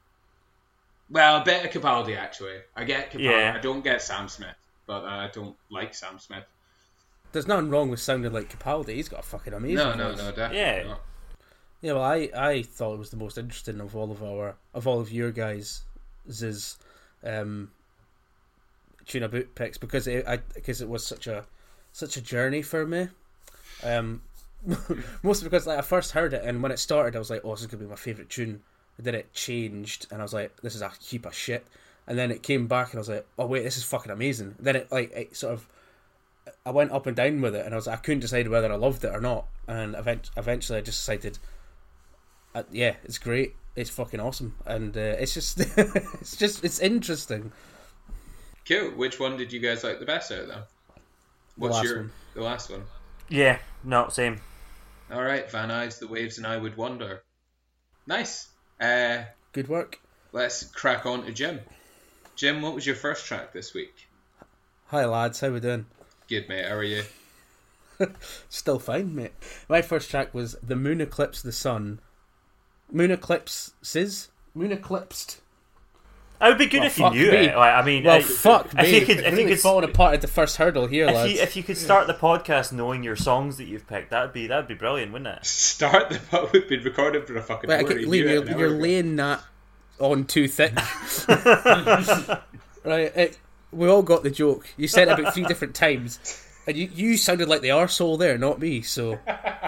[1.10, 2.58] Well, a bit of Capaldi actually.
[2.74, 3.22] I get Capaldi.
[3.24, 3.54] Yeah.
[3.56, 6.44] I don't get Sam Smith, but I don't like Sam Smith.
[7.32, 8.94] There's nothing wrong with sounding like Capaldi.
[8.94, 10.18] He's got a fucking amazing No, no, voice.
[10.18, 10.82] no, definitely Yeah.
[10.88, 11.00] not.
[11.82, 14.86] Yeah, well, I, I thought it was the most interesting of all of our of
[14.88, 15.82] all of your guys'
[17.22, 17.70] um,
[19.06, 21.44] tuna boot picks because it I because it was such a
[21.96, 23.08] such a journey for me.
[23.82, 24.20] Um,
[25.22, 27.52] mostly because like I first heard it and when it started, I was like, "Oh,
[27.52, 28.62] this is gonna be my favorite tune."
[28.98, 31.66] And then it changed, and I was like, "This is a heap of shit."
[32.06, 34.56] And then it came back, and I was like, "Oh wait, this is fucking amazing."
[34.58, 35.66] Then it like it sort of
[36.66, 38.76] I went up and down with it, and I was I couldn't decide whether I
[38.76, 39.46] loved it or not.
[39.66, 41.38] And event- eventually, I just decided,
[42.54, 47.52] uh, yeah, it's great, it's fucking awesome, and uh, it's just it's just it's interesting.
[48.68, 48.90] Cool.
[48.90, 50.62] Which one did you guys like the best out of them?
[51.56, 52.12] What's last your one.
[52.34, 52.82] the last one?
[53.28, 54.40] Yeah, no, same.
[55.10, 57.22] All right, Van Ives, the waves, and I would wonder.
[58.06, 58.48] Nice.
[58.80, 60.00] Uh, Good work.
[60.32, 61.60] let's crack on to Jim.
[62.34, 64.06] Jim, what was your first track this week?
[64.88, 65.86] Hi lads, how we doing?
[66.28, 66.66] Good mate.
[66.66, 67.02] How are you?
[68.50, 69.32] Still fine, mate.
[69.68, 72.00] My first track was "The Moon Eclipsed the Sun."
[72.92, 74.28] Moon eclipses.
[74.54, 75.40] Moon eclipsed.
[76.40, 77.36] It would be good Well, if you knew me.
[77.46, 77.56] it.
[77.56, 78.98] Like, I mean, Well, uh, fuck if me.
[79.00, 81.32] you could, if really you could, falling apart at the first hurdle here, if lads.
[81.32, 84.46] you, if you could start the podcast knowing your songs that you've picked, that'd be
[84.46, 85.46] that'd be brilliant, wouldn't it?
[85.46, 86.50] Start the pod.
[86.52, 87.88] We've been recording for a fucking Wait, I hour.
[87.88, 89.42] get, Liam, you're, you're laying that
[89.98, 90.74] on too thick.
[92.84, 93.38] right, it,
[93.72, 94.66] we all got the joke.
[94.76, 96.18] You said it about three different times,
[96.66, 98.82] and you, you sounded like the arsehole there, not me.
[98.82, 99.18] So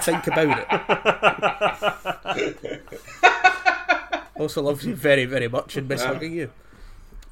[0.02, 0.66] think about
[2.36, 2.82] it.
[4.38, 6.50] also loves you very, very much and miss hugging you.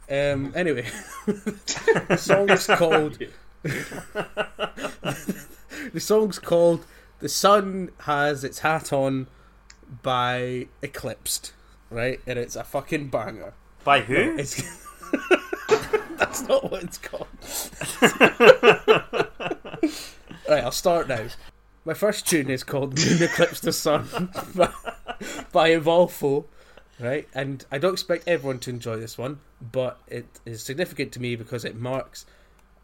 [0.08, 0.86] Um, anyway,
[1.26, 3.18] the song's called.
[5.92, 6.84] the song's called
[7.18, 9.26] "The Sun Has Its Hat On"
[10.02, 11.52] by Eclipsed,
[11.90, 12.20] right?
[12.26, 13.54] And it's a fucking banger.
[13.82, 14.36] By who?
[14.38, 14.62] It's
[16.16, 17.26] that's not what it's called.
[20.48, 21.26] right, I'll start now.
[21.84, 24.70] My first tune is called "Moon Eclipse the Sun" by,
[25.50, 26.44] by Evolfo,
[27.00, 27.28] right?
[27.34, 29.40] And I don't expect everyone to enjoy this one,
[29.72, 32.26] but it is significant to me because it marks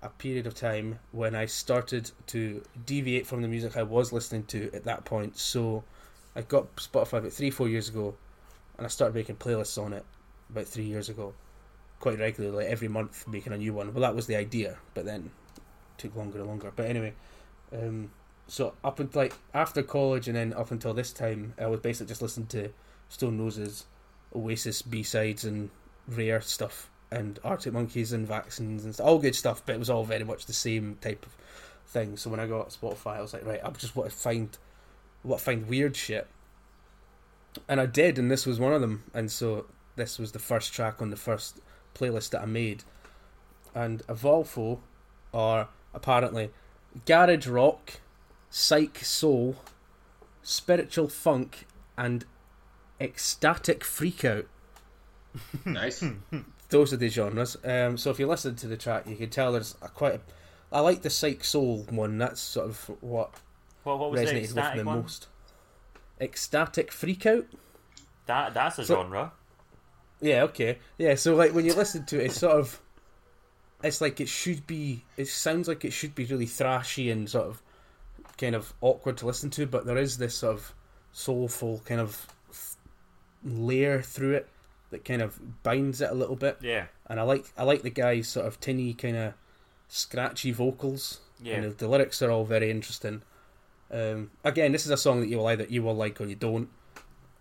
[0.02, 4.44] a period of time when I started to deviate from the music I was listening
[4.44, 5.38] to at that point.
[5.38, 5.84] So
[6.34, 8.14] I got Spotify about three, four years ago,
[8.76, 10.04] and I started making playlists on it
[10.50, 11.34] about three years ago,
[12.00, 13.94] quite regularly, every month making a new one.
[13.94, 15.30] Well, that was the idea, but then
[15.98, 16.72] took longer and longer.
[16.74, 17.14] But anyway,
[17.72, 18.10] um,
[18.48, 22.08] so up until like after college and then up until this time, I was basically
[22.08, 22.70] just listening to
[23.08, 23.84] Stone Roses,
[24.34, 25.70] Oasis B sides, and
[26.08, 29.62] rare stuff, and Arctic Monkeys and vaccines and all good stuff.
[29.64, 31.36] But it was all very much the same type of
[31.86, 32.16] thing.
[32.16, 34.56] So when I got Spotify, I was like, right, I just want to find
[35.22, 36.26] what find weird shit,
[37.68, 39.04] and I did, and this was one of them.
[39.14, 39.66] And so
[39.96, 41.60] this was the first track on the first
[41.94, 42.84] playlist that I made,
[43.74, 44.80] and Evolfo
[45.32, 46.50] are apparently
[47.06, 48.00] garage rock,
[48.50, 49.56] psych soul,
[50.42, 51.66] spiritual funk,
[51.96, 52.24] and
[53.02, 54.46] ecstatic freakout.
[55.64, 56.04] Nice.
[56.70, 57.56] Those are the genres.
[57.64, 60.14] Um, so if you listen to the track, you can tell there's a quite.
[60.14, 60.20] A,
[60.76, 62.16] I like the psych soul one.
[62.18, 63.30] That's sort of what
[63.82, 65.02] What, what was the resonated with me the one?
[65.02, 65.26] most.
[66.20, 67.46] Ecstatic freakout.
[68.26, 69.32] That that's a So- genre.
[70.20, 70.78] Yeah, okay.
[70.98, 72.80] Yeah, so like when you listen to it, it's sort of
[73.82, 77.46] it's like it should be it sounds like it should be really thrashy and sort
[77.48, 77.60] of
[78.38, 80.74] kind of awkward to listen to, but there is this sort of
[81.10, 82.28] soulful kind of
[83.44, 84.48] layer through it
[84.90, 86.58] that kind of binds it a little bit.
[86.60, 86.86] Yeah.
[87.06, 89.34] And I like I like the guy's sort of tinny kind of
[89.88, 91.20] scratchy vocals.
[91.42, 91.56] Yeah.
[91.56, 93.22] And the, the lyrics are all very interesting.
[93.90, 96.36] Um, again, this is a song that you will either you will like or you
[96.36, 96.68] don't.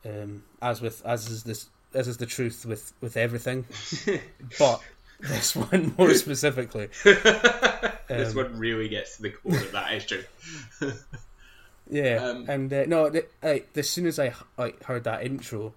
[0.06, 3.66] Um, as with as is this as is the truth with with everything,
[4.60, 4.82] but
[5.20, 6.90] this one more specifically.
[7.04, 10.24] this Um, one really gets to the core of that issue.
[11.90, 15.74] Yeah, Um, and uh, no, the, like, as soon as I I heard that intro,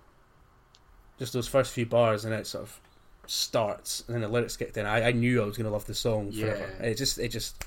[1.19, 2.81] just those first few bars, and it sort of
[3.27, 4.87] starts, and then the lyrics kicked in.
[4.87, 6.71] I, I knew I was going to love the song forever.
[6.81, 6.87] Yeah.
[6.87, 7.65] It just it just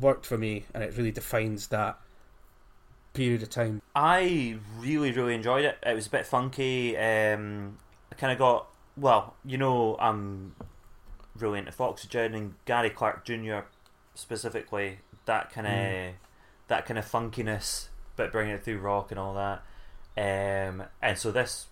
[0.00, 1.98] worked for me, and it really defines that
[3.14, 3.82] period of time.
[3.94, 5.78] I really, really enjoyed it.
[5.84, 6.96] It was a bit funky.
[6.96, 7.78] Um,
[8.12, 8.68] I kind of got
[9.00, 10.54] well, you know, I'm
[11.36, 13.60] really into Foxygen and Gary Clark Jr.
[14.14, 14.98] specifically.
[15.26, 16.14] That kind of
[16.68, 19.62] that kind of funkiness, but bringing it through rock and all that.
[20.16, 21.66] Um, and so this,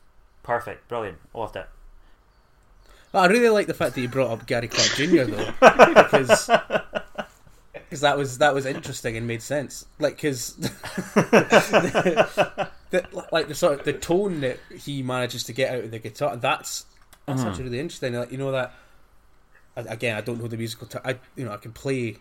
[0.46, 1.66] perfect, brilliant, loved it.
[3.12, 5.24] I really like the fact that you brought up Gary Clark Jr.
[5.24, 5.52] though,
[5.94, 6.50] because
[7.72, 9.86] because that was that was interesting and made sense.
[9.98, 10.54] Like because
[11.14, 12.68] the,
[13.32, 16.36] like the sort of the tone that he manages to get out of the guitar
[16.36, 16.84] that's
[17.26, 17.48] that's hmm.
[17.48, 18.14] actually really interesting.
[18.14, 18.74] Like you know that
[19.76, 20.86] again, I don't know the musical.
[20.86, 22.18] T- I you know I can play,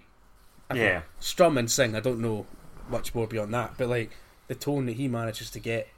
[0.70, 1.02] I can Yeah.
[1.20, 1.96] strum and sing.
[1.96, 2.46] I don't know
[2.90, 4.12] much more beyond that, but like
[4.48, 5.90] the tone that he manages to get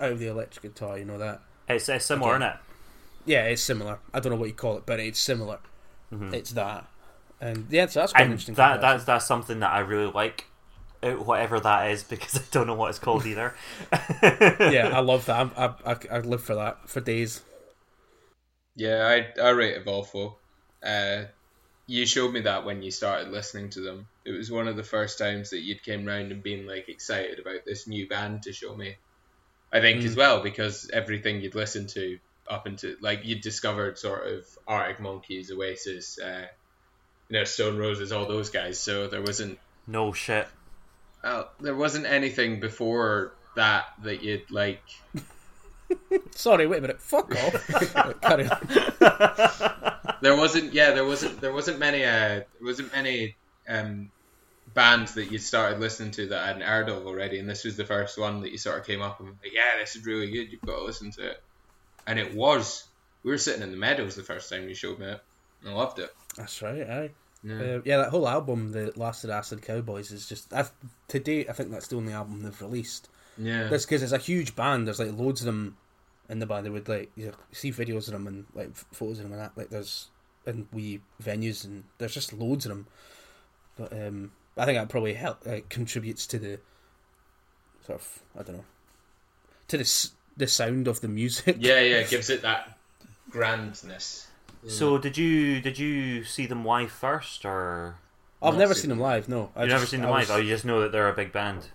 [0.00, 2.44] out of the electric guitar, you know that It's, it's similar, Okay.
[2.44, 2.60] isn't it?
[3.26, 3.98] yeah, it's similar.
[4.14, 5.58] I don't know what you call it, but it's similar.
[6.10, 6.86] It's that,
[7.40, 8.54] and yeah, so that's quite and interesting.
[8.54, 10.46] that that's that's something that I really like,
[11.02, 13.54] whatever that is, because I don't know what it's called either.
[14.22, 15.38] yeah, I love that.
[15.38, 17.42] I'm, I, I I live for that for days.
[18.76, 20.36] Yeah, I I rate Evolfo.
[20.82, 21.24] Uh,
[21.86, 24.06] you showed me that when you started listening to them.
[24.24, 27.38] It was one of the first times that you'd came round and been like excited
[27.38, 28.96] about this new band to show me.
[29.72, 34.26] I think as well because everything you'd listened to up into like you'd discovered sort
[34.26, 36.46] of Arctic Monkeys, Oasis, uh,
[37.28, 38.80] you know Stone Roses, all those guys.
[38.80, 40.46] So there wasn't no shit.
[41.22, 44.82] well, there wasn't anything before that that you'd like
[46.34, 47.00] Sorry, wait a minute.
[47.00, 48.20] Fuck off.
[48.20, 50.16] Carry on.
[50.20, 53.36] there wasn't yeah there wasn't there wasn't many uh there wasn't many
[53.68, 54.10] um
[54.78, 57.76] bands that you started listening to that I hadn't heard of already and this was
[57.76, 60.30] the first one that you sort of came up and like yeah this is really
[60.30, 61.42] good you've got to listen to it
[62.06, 62.84] and it was
[63.24, 65.20] we were sitting in the meadows the first time you showed me it
[65.62, 66.88] and I loved it That's right.
[66.88, 67.10] Aye.
[67.42, 70.70] yeah, Uh, yeah, that whole album, the Lasted Acid Cowboys, is just that's,
[71.08, 71.50] to date.
[71.50, 73.08] I think that's the only album they've released.
[73.36, 73.66] yeah.
[73.68, 74.86] That's because it's a huge band.
[74.86, 75.76] There's like loads of them
[76.28, 76.64] in the band.
[76.66, 79.40] They would like you know, see videos of them and like photos of them and
[79.42, 79.52] that.
[79.56, 80.08] Like there's
[80.46, 82.86] in wee venues and there's just loads of them.
[83.76, 86.58] But um, I think that probably help uh, contributes to the
[87.86, 88.64] sort of I don't know
[89.68, 91.56] to the the sound of the music.
[91.60, 92.78] yeah yeah it gives it that
[93.30, 94.26] grandness
[94.66, 97.96] So did you did you see them live first or
[98.42, 99.28] I've never seen seen them live.
[99.28, 100.20] No, I you've never just- seen I them live?
[100.28, 101.68] was- Oh, you just know that they're a big band.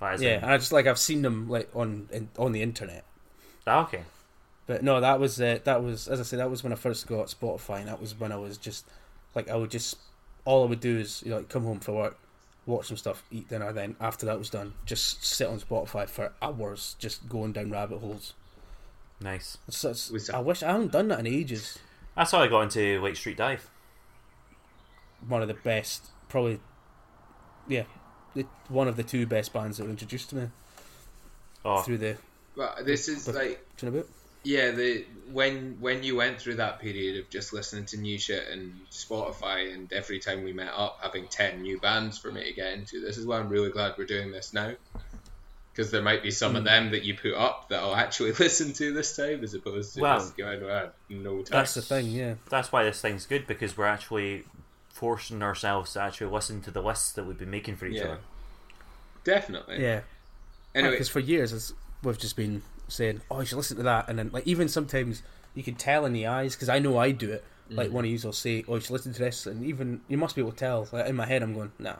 [0.00, 2.62] That is yeah, and I just like I've seen them like on in, on the
[2.62, 3.04] internet.
[3.66, 4.02] Ah, okay.
[4.66, 7.06] But no, that was uh, that was as I said, that was when I first
[7.06, 8.84] got Spotify, and that was when I was just
[9.34, 9.96] like I would just
[10.44, 12.18] all I would do is you know, like come home from work,
[12.70, 16.32] watch some stuff, eat dinner, then after that was done, just sit on Spotify for
[16.40, 18.34] hours, just going down rabbit holes.
[19.20, 19.58] Nice.
[19.68, 21.78] It's, it's, Was that- I wish I haven't done that in ages.
[22.16, 23.68] That's how I got into Lake Street Dive.
[25.28, 26.60] One of the best, probably,
[27.68, 27.84] yeah,
[28.34, 30.48] the, one of the two best bands that were introduced to me
[31.64, 32.16] Oh, through the
[32.56, 34.10] But this is But- like do you know about?
[34.42, 38.48] Yeah, the when when you went through that period of just listening to new shit
[38.48, 42.52] and Spotify, and every time we met up, having ten new bands for me to
[42.52, 43.00] get into.
[43.00, 44.72] This is why I'm really glad we're doing this now,
[45.72, 46.66] because there might be some of hmm.
[46.66, 50.00] them that you put up that I'll actually listen to this time, as opposed to
[50.00, 51.58] Well, just going, well, no time.
[51.58, 52.34] That's the thing, yeah.
[52.48, 54.44] that's why this thing's good because we're actually
[54.88, 58.04] forcing ourselves to actually listen to the lists that we've been making for each Yeah.
[58.04, 58.18] other.
[59.22, 59.82] Definitely.
[59.82, 60.00] Yeah,
[60.74, 61.72] Anyway, because for years it's,
[62.02, 65.22] we've just been saying, "Oh, you should listen to that," and then like even sometimes
[65.54, 67.44] you can tell in the eyes because I know I do it.
[67.72, 70.18] Like one of you will say, "Oh, you should listen to this," and even you
[70.18, 70.88] must be able to tell.
[70.92, 71.96] Like, in my head, I'm going, "Nah."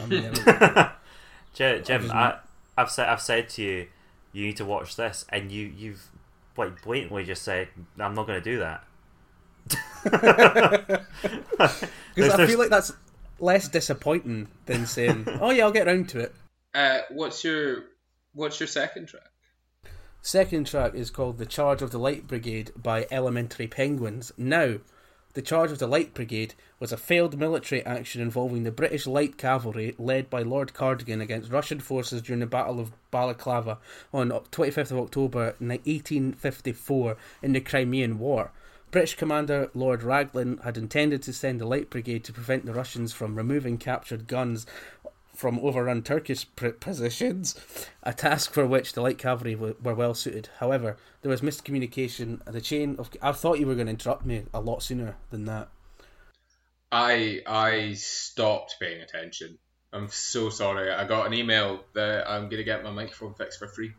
[0.00, 0.92] I'm never-
[1.54, 2.10] Jim, Jim Obviously.
[2.18, 2.38] I,
[2.78, 3.88] I've said I've said to you,
[4.32, 6.08] you need to watch this, and you you've
[6.56, 8.84] like blatantly just said, I'm not going to do that.
[12.14, 12.92] Because I there's- feel like that's
[13.40, 16.34] less disappointing than saying, "Oh yeah, I'll get around to it."
[16.74, 17.84] uh, what's your
[18.34, 19.30] what's your second track?
[20.24, 24.32] Second track is called "The Charge of the Light Brigade" by Elementary Penguins.
[24.36, 24.76] Now,
[25.32, 29.36] the Charge of the Light Brigade was a failed military action involving the British Light
[29.36, 33.78] Cavalry led by Lord Cardigan against Russian forces during the Battle of Balaclava
[34.14, 38.52] on 25th of October 1854 in the Crimean War.
[38.92, 43.12] British commander Lord Raglan had intended to send the Light Brigade to prevent the Russians
[43.12, 44.66] from removing captured guns
[45.42, 47.56] from overrun Turkish pr- positions,
[48.04, 50.48] a task for which the light cavalry w- were well suited.
[50.60, 52.40] However, there was miscommunication.
[52.46, 55.16] and The chain of I thought you were going to interrupt me a lot sooner
[55.30, 55.68] than that.
[56.92, 59.58] I I stopped paying attention.
[59.92, 60.92] I'm so sorry.
[60.92, 63.94] I got an email that I'm gonna get my microphone fixed for free.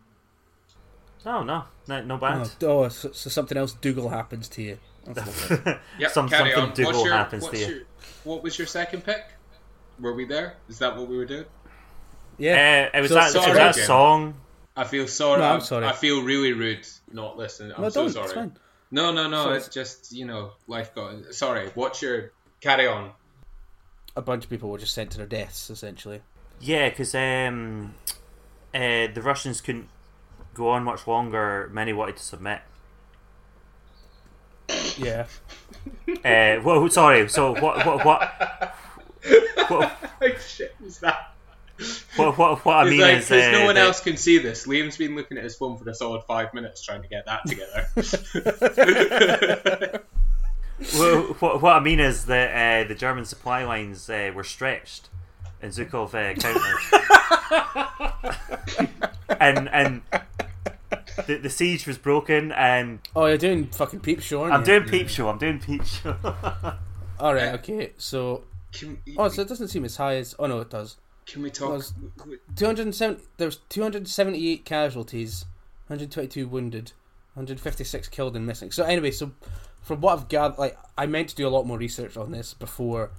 [1.25, 2.49] No, no, no, no bad.
[2.63, 4.77] Oh, oh so, so something else Dougal happens to you.
[5.99, 6.73] Yep, Some- carry something on.
[6.73, 7.67] Dougal your, happens to what's you.
[7.67, 7.83] Your,
[8.23, 9.25] what was your second pick?
[9.99, 10.57] Were we there?
[10.69, 11.45] Is that what we were doing?
[12.37, 14.35] yeah, Uh, it was So that, it sorry, was that song.
[14.75, 15.39] I feel sorry.
[15.39, 15.85] No, I'm sorry.
[15.85, 17.73] I feel really rude not listening.
[17.75, 18.11] I'm no, so don't.
[18.13, 18.25] sorry.
[18.25, 18.57] It's fine.
[18.91, 19.45] No, no, no.
[19.45, 21.33] So it's just you know life got.
[21.33, 21.69] Sorry.
[21.75, 23.11] What's your carry on?
[24.15, 26.21] A bunch of people were just sent to their deaths, essentially.
[26.59, 27.95] Yeah, because um,
[28.73, 29.89] uh, the Russians couldn't
[30.53, 31.69] go on much longer.
[31.71, 32.61] Many wanted to submit.
[34.97, 35.25] Yeah,
[36.23, 37.27] Uh, well, sorry.
[37.29, 37.85] So what?
[37.85, 38.05] What?
[38.05, 38.75] What?
[39.69, 39.97] What?
[40.21, 41.33] Like shit was that?
[42.15, 42.37] What?
[42.37, 44.65] What, what I mean like is, because no uh, one that- else can see this.
[44.67, 47.45] Liam's been looking at his phone for a solid five minutes trying to get that
[47.45, 47.87] together.
[50.97, 55.07] Well, what, what I mean is that uh, the German supply lines uh, were stretched,
[55.61, 56.79] and Zhukov uh, countered,
[59.39, 60.01] and and
[61.27, 62.51] the, the siege was broken.
[62.51, 64.65] And Oh, you're doing fucking peep show, aren't I'm you?
[64.65, 65.29] doing peep show.
[65.29, 66.15] I'm doing peep show.
[67.19, 67.93] All right, okay.
[67.97, 70.35] So, can, oh, so it doesn't seem as high as.
[70.39, 70.97] Oh no, it does.
[71.25, 71.83] can we talk?
[72.55, 75.45] 270 there's 278 casualties
[75.87, 76.91] 122 wounded
[77.35, 79.31] 156 killed and missing so anyway so
[79.81, 82.53] from what i've gathered like i meant to do a lot more research on this
[82.53, 83.11] before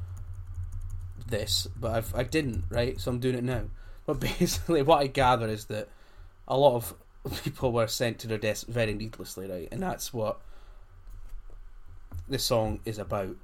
[1.26, 3.64] this but I've, i didn't right so i'm doing it now
[4.06, 5.88] but basically what i gather is that
[6.48, 6.94] a lot of
[7.44, 10.40] people were sent to their deaths very needlessly right and that's what
[12.28, 13.36] this song is about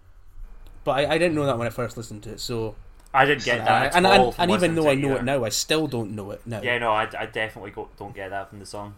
[0.84, 2.74] but I, I didn't know that when i first listened to it so
[3.12, 4.26] I didn't get that and, at and, all.
[4.26, 5.18] and, from even though I know either.
[5.18, 6.62] it now, I still don't know it now.
[6.62, 8.94] Yeah, no, I, I definitely go, don't get that from the song.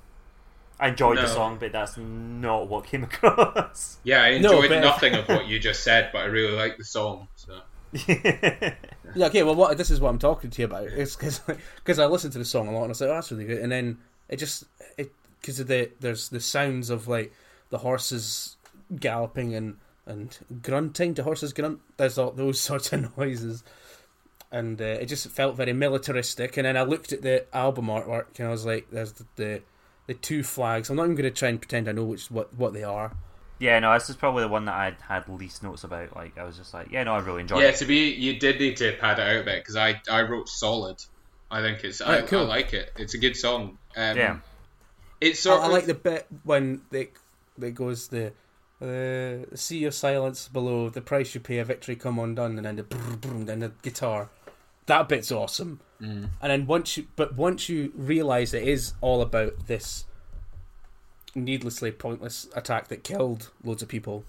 [0.79, 3.99] I enjoyed the song, but that's not what came across.
[4.05, 6.85] Yeah, I enjoyed but- nothing of what you just said, but I really like the
[6.85, 7.29] song.
[7.37, 7.61] So
[9.15, 9.43] Yeah, okay.
[9.43, 10.85] Well, what this is what I'm talking to you about.
[10.85, 13.31] It's because I listened to the song a lot and I was like, "Oh, that's
[13.31, 14.65] really good." And then it just
[14.97, 17.33] it because of the there's the sounds of like
[17.69, 18.57] the horses
[18.99, 19.77] galloping and
[20.07, 21.15] and grunting.
[21.15, 21.81] to horses grunt?
[21.97, 23.65] There's all those sorts of noises,
[24.51, 26.57] and uh, it just felt very militaristic.
[26.57, 29.63] And then I looked at the album artwork and I was like, "There's the the,
[30.07, 32.55] the two flags." I'm not even going to try and pretend I know which what
[32.55, 33.17] what they are.
[33.59, 36.15] yeah, no, this is probably the one that I had least notes about.
[36.17, 37.73] Like, I was just like, yeah, no, I really enjoyed yeah, it.
[37.73, 40.23] Yeah, to be you did need to pad it out a bit because I I
[40.23, 40.97] wrote solid.
[41.51, 42.41] I think it's I, Right, cool.
[42.51, 42.93] I like it.
[42.97, 43.79] It's a good song.
[43.97, 44.39] Um, Yeah.
[45.21, 47.11] It's I, sort I of like the bit when they
[47.57, 48.33] they goes the
[48.83, 52.75] The sea of silence below, the price you pay, a victory come undone, and then
[52.75, 54.29] the brr, brr, then the guitar.
[54.87, 55.79] That bit's awesome.
[56.01, 56.31] Mm.
[56.41, 60.07] And then once you, but once you realise it is all about this
[61.37, 64.25] needlessly pointless attack that killed loads of people,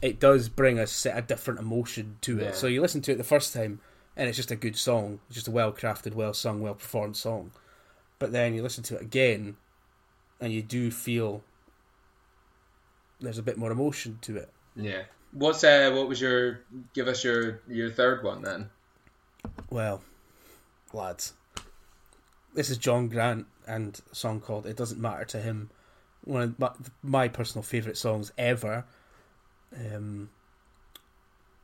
[0.00, 2.44] it does bring a set a different emotion to it.
[2.44, 2.52] Yeah.
[2.52, 3.80] So you listen to it the first time,
[4.16, 7.18] and it's just a good song, it's just a well crafted, well sung, well performed
[7.18, 7.50] song.
[8.18, 9.58] But then you listen to it again,
[10.40, 11.42] and you do feel
[13.20, 14.50] there's a bit more emotion to it.
[14.76, 15.02] Yeah.
[15.32, 15.90] What's uh?
[15.94, 16.60] What was your?
[16.94, 18.70] Give us your your third one then.
[19.70, 20.02] Well,
[20.92, 21.34] lads,
[22.54, 25.70] this is John Grant and a song called "It Doesn't Matter to Him."
[26.24, 26.70] One of my,
[27.02, 28.84] my personal favorite songs ever.
[29.76, 30.30] Um,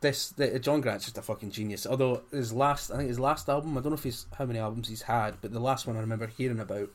[0.01, 1.86] this the, John Grant's just a fucking genius.
[1.86, 4.59] Although his last, I think his last album, I don't know if he's how many
[4.59, 6.90] albums he's had, but the last one I remember hearing about.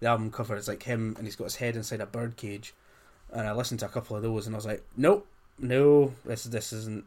[0.00, 2.74] The album cover is like him, and he's got his head inside a bird cage.
[3.32, 5.26] And I listened to a couple of those, and I was like, nope,
[5.58, 7.04] no, this this isn't.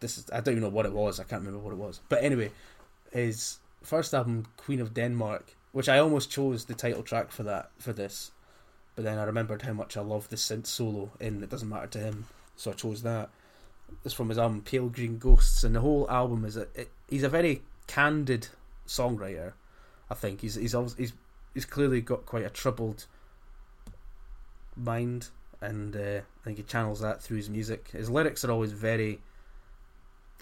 [0.00, 1.20] This is I don't even know what it was.
[1.20, 2.00] I can't remember what it was.
[2.08, 2.50] But anyway,
[3.12, 7.70] his first album, Queen of Denmark, which I almost chose the title track for that
[7.78, 8.32] for this,
[8.96, 11.86] but then I remembered how much I love the synth solo in "It Doesn't Matter
[11.88, 12.26] to Him,"
[12.56, 13.30] so I chose that.
[14.04, 16.66] It's from his album Pale Green Ghosts, and the whole album is a.
[16.74, 18.48] It, he's a very candid
[18.86, 19.52] songwriter.
[20.10, 21.12] I think he's he's he's
[21.54, 23.06] he's clearly got quite a troubled
[24.76, 25.28] mind,
[25.60, 27.90] and uh, I think he channels that through his music.
[27.90, 29.20] His lyrics are always very,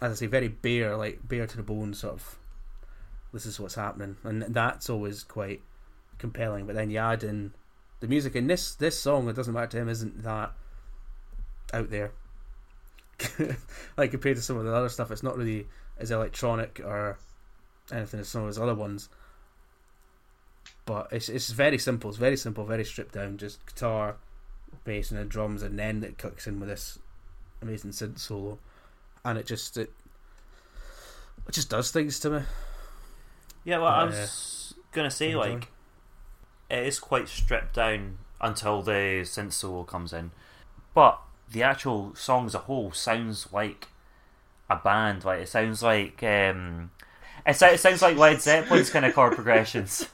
[0.02, 2.38] as I say, very bare, like bare to the bone, sort of.
[3.32, 5.62] This is what's happening, and that's always quite
[6.18, 6.66] compelling.
[6.66, 7.52] But then you add in
[8.00, 10.52] the music, and this this song, it doesn't matter to him, isn't that
[11.72, 12.12] out there.
[13.96, 15.66] like compared to some of the other stuff, it's not really
[15.98, 17.18] as electronic or
[17.92, 19.08] anything as some of his other ones.
[20.86, 22.10] But it's it's very simple.
[22.10, 23.38] It's very simple, very stripped down.
[23.38, 24.16] Just guitar,
[24.84, 26.98] bass, and the drums, and then it kicks in with this
[27.62, 28.58] amazing synth solo,
[29.24, 29.92] and it just it
[31.46, 32.40] it just does things to me.
[33.64, 35.52] Yeah, well, I Uh, was gonna say enjoy.
[35.54, 35.68] like
[36.70, 40.30] it is quite stripped down until the synth solo comes in,
[40.94, 41.20] but
[41.50, 43.88] the actual song as a whole sounds like
[44.70, 45.24] a band.
[45.24, 46.90] Like it sounds like um,
[47.46, 50.08] it, it sounds like Led Zeppelin's kind of chord progressions.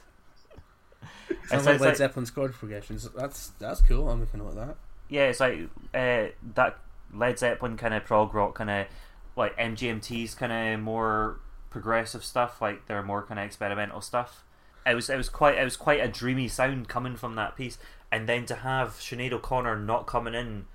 [1.31, 3.07] It Sounds like Led like- Zeppelin's chord progressions.
[3.15, 4.09] That's that's cool.
[4.09, 4.75] I'm looking at that.
[5.09, 5.59] Yeah, it's like
[5.93, 6.77] uh, that
[7.13, 8.87] Led Zeppelin kind of prog rock, kind of
[9.35, 12.61] like MGMT's kind of more progressive stuff.
[12.61, 14.43] Like they're more kind of experimental stuff.
[14.85, 17.77] It was it was quite it was quite a dreamy sound coming from that piece,
[18.11, 20.65] and then to have Sinead O'Connor not coming in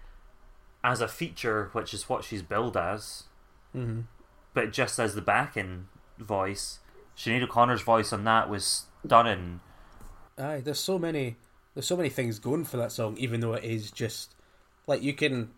[0.85, 3.25] as a feature, which is what she's billed as,
[3.75, 4.03] Mm-hmm.
[4.55, 5.89] but just as the backing
[6.19, 6.79] voice.
[7.17, 9.61] Sinead O'Connor's voice on that was stunning.
[10.39, 11.37] Aye, there's so many
[11.75, 14.35] there's so many things going for that song, even though it is just
[14.87, 15.51] like you can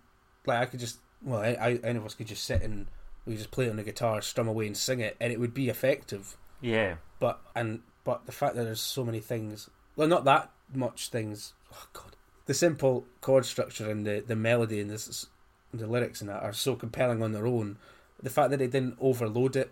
[0.46, 2.86] like I could just well, I, I any of us could just sit and
[3.26, 5.52] we just play it on the guitar, strum away and sing it, and it would
[5.54, 6.36] be effective.
[6.60, 11.08] Yeah, But and but the fact that there's so many things well not that much
[11.08, 12.16] things oh god.
[12.46, 15.26] The simple chord structure and the, the melody and this
[15.74, 17.76] the lyrics and that are so compelling on their own.
[18.22, 19.70] The fact that they didn't overload it,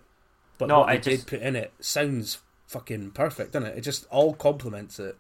[0.59, 3.79] but No, what they I just- did put in it sounds fucking perfect, doesn't it?
[3.79, 5.17] It just all complements it.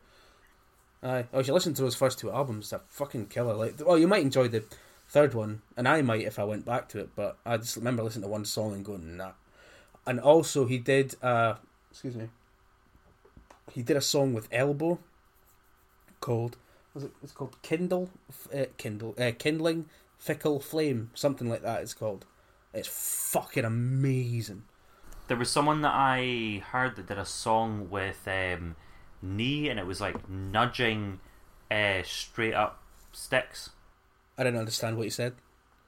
[1.03, 1.27] Aye.
[1.33, 3.55] Oh, if you listen to those first two albums, they're fucking killer.
[3.55, 4.65] Like, well, you might enjoy the
[5.09, 7.11] third one, and I might if I went back to it.
[7.15, 9.33] But I just remember listening to one song and going, nah.
[10.07, 11.15] And also, he did.
[11.23, 11.55] uh
[11.91, 12.29] Excuse me.
[13.73, 14.99] He did a song with Elbow
[16.21, 16.57] called.
[16.95, 17.13] Was it?
[17.23, 18.11] It's called Kindle.
[18.55, 19.15] Uh, Kindle.
[19.19, 19.87] Uh, Kindling
[20.19, 21.83] fickle flame, something like that.
[21.83, 22.25] It's called.
[22.75, 24.65] It's fucking amazing.
[25.29, 28.77] There was someone that I heard that did a song with um,
[29.23, 31.21] knee, and it was like nudging
[31.71, 32.81] uh, straight up
[33.13, 33.71] sticks.
[34.39, 35.35] I didn't understand what you said.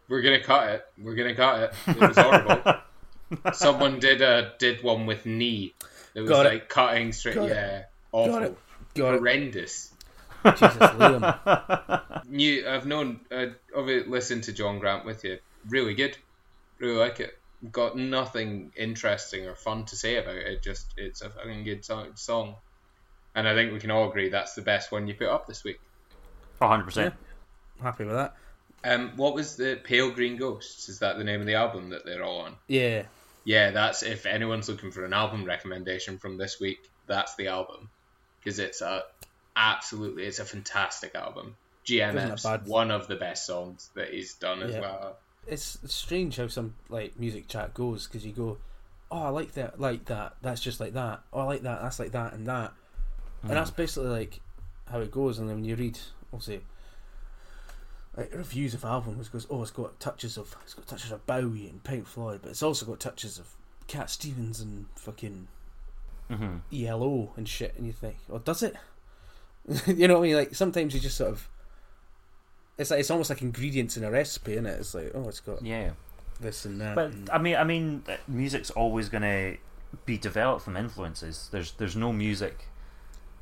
[0.09, 0.86] We're gonna cut it.
[1.01, 1.74] We're gonna cut it.
[1.89, 2.74] It was horrible.
[3.53, 5.74] Someone did uh did one with knee.
[6.14, 6.49] It was Got it.
[6.49, 7.34] like cutting straight.
[7.34, 7.55] Got it.
[7.55, 8.59] yeah, awful, Got it.
[8.95, 9.18] Got it.
[9.18, 9.93] horrendous.
[10.47, 12.24] Jesus, Liam.
[12.28, 12.66] New.
[12.66, 13.20] I've known.
[13.30, 15.39] Uh, I've listened to John Grant with you.
[15.68, 16.16] Really good.
[16.78, 17.38] Really like it.
[17.73, 20.63] Got nothing interesting or fun to say about it.
[20.63, 22.13] Just it's a fucking good song.
[22.15, 22.55] song.
[23.35, 25.65] And I think we can all agree that's the best one you put up this
[25.65, 25.81] week.
[26.61, 27.13] 100%.
[27.83, 28.35] Happy with that.
[28.85, 30.89] Um, what was the Pale Green Ghosts?
[30.89, 32.55] Is that the name of the album that they're all on?
[32.69, 33.05] Yeah.
[33.45, 37.89] Yeah, that's if anyone's looking for an album recommendation from this week, that's the album
[38.41, 39.03] because it's a
[39.57, 41.57] absolutely it's a fantastic album.
[41.87, 44.81] GMF, one of the best songs that he's done as Yeah.
[44.81, 45.17] well.
[45.49, 48.59] It's strange how some like music chat goes because you go,
[49.11, 50.36] oh, I like that, like that.
[50.42, 51.20] That's just like that.
[51.32, 51.82] Oh, I like that.
[51.82, 52.72] That's like that and that.
[53.42, 54.40] And that's basically like
[54.90, 55.38] how it goes.
[55.38, 55.99] And then when you read,
[56.40, 56.61] say,
[58.16, 61.68] like, reviews of albums goes, oh, it's got touches of it's got touches of Bowie
[61.68, 63.46] and Pink Floyd, but it's also got touches of
[63.86, 65.49] Cat Stevens and fucking
[66.28, 68.74] hmm ELO and shit, and you think, oh, does it?
[69.86, 70.36] you know what I mean?
[70.36, 71.49] Like sometimes you just sort of,
[72.79, 74.79] it's like it's almost like ingredients in a recipe, isn't it?
[74.81, 75.91] It's like, oh, it's got Yeah.
[76.41, 76.95] this and that.
[76.95, 79.57] But and- I mean, I mean, music's always gonna
[80.07, 81.49] be developed from influences.
[81.51, 82.66] There's there's no music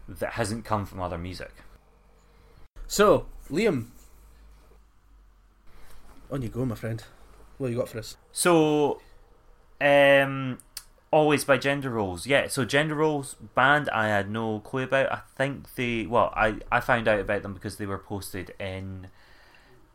[0.09, 1.53] that hasn't come from other music.
[2.89, 3.87] so, Liam,
[6.30, 7.03] on you go, my friend.
[7.59, 8.16] What you got for us?
[8.32, 9.01] So,
[9.80, 10.59] um,
[11.11, 12.26] always by gender roles.
[12.26, 12.49] Yeah.
[12.49, 15.11] So gender roles band I had no clue about.
[15.11, 19.09] I think they well, I I found out about them because they were posted in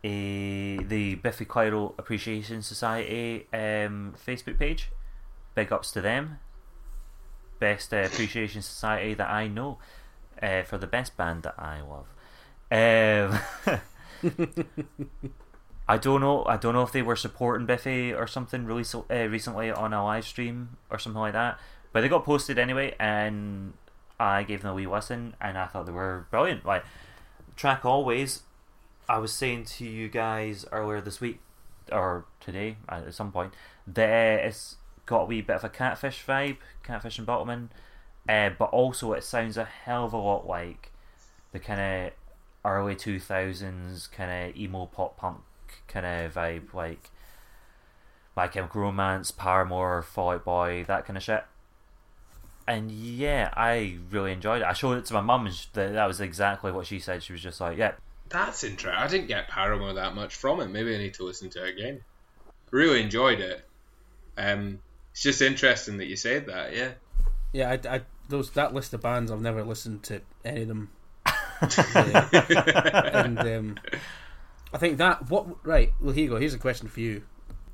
[0.03, 4.89] a the Biffy Clyro Appreciation Society um, Facebook page.
[5.55, 6.39] Big ups to them.
[7.59, 9.77] Best uh, appreciation society that I know
[10.41, 12.07] uh, for the best band that I love.
[12.71, 13.39] Um,
[15.87, 16.45] I don't know.
[16.45, 19.93] I don't know if they were supporting Biffy or something really so, uh, recently on
[19.93, 21.59] a live stream or something like that.
[21.91, 23.73] But they got posted anyway, and
[24.19, 26.65] I gave them a wee listen, and I thought they were brilliant.
[26.65, 26.85] Like
[27.55, 28.43] track always.
[29.11, 31.41] I was saying to you guys earlier this week
[31.91, 33.53] or today uh, at some point
[33.85, 37.67] that it's got a wee bit of a catfish vibe, catfish and Bottlemen,
[38.29, 40.93] uh, but also it sounds a hell of a lot like
[41.51, 42.13] the kind of
[42.63, 45.41] early two thousands kind of emo pop punk
[45.89, 47.09] kind of vibe, like
[48.33, 51.43] My Chemical Romance, Paramore, Out Boy, that kind of shit.
[52.65, 54.67] And yeah, I really enjoyed it.
[54.67, 57.23] I showed it to my mum, and that was exactly what she said.
[57.23, 57.93] She was just like, "Yeah,
[58.31, 58.97] That's interesting.
[59.03, 60.69] I didn't get Paramore that much from it.
[60.69, 62.01] Maybe I need to listen to it again.
[62.71, 63.65] Really enjoyed it.
[64.37, 64.79] Um,
[65.11, 66.75] it's just interesting that you said that.
[66.75, 66.91] Yeah.
[67.53, 70.89] Yeah, I, I those that list of bands I've never listened to any of them.
[71.61, 73.25] Yeah.
[73.25, 73.79] and um,
[74.73, 75.91] I think that what right.
[75.99, 76.37] Well, here you go.
[76.37, 77.23] Here's a question for you.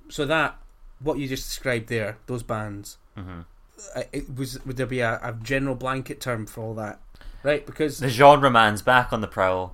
[0.10, 0.58] So that
[1.00, 3.46] what you just described there, those bands, Mhm.
[3.96, 7.00] uh, it was would there be a, a general blanket term for all that?
[7.44, 9.74] Right, because the genre man's back on the prowl.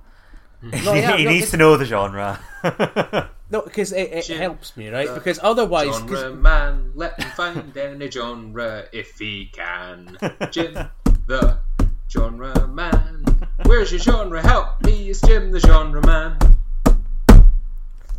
[0.64, 0.84] Mm-hmm.
[0.84, 2.40] No, yeah, he no, needs to know the genre."
[3.50, 5.12] no, because it, it Gen- helps me, right?
[5.12, 10.16] Because otherwise, Genre man, let him find any genre if he can.
[10.50, 10.88] Jim,
[11.26, 11.58] the
[12.08, 13.24] genre man.
[13.66, 14.40] Where's your genre?
[14.42, 16.38] Help me, it's Jim, the genre man.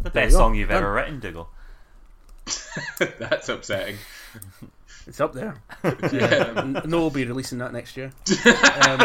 [0.04, 0.78] the best you song you've Done.
[0.78, 1.50] ever written, Diggle.
[3.20, 3.98] That's upsetting.
[5.08, 5.56] it's up there.
[5.84, 6.54] Yeah.
[6.58, 8.12] N- no, we'll be releasing that next year.
[8.88, 9.00] Um,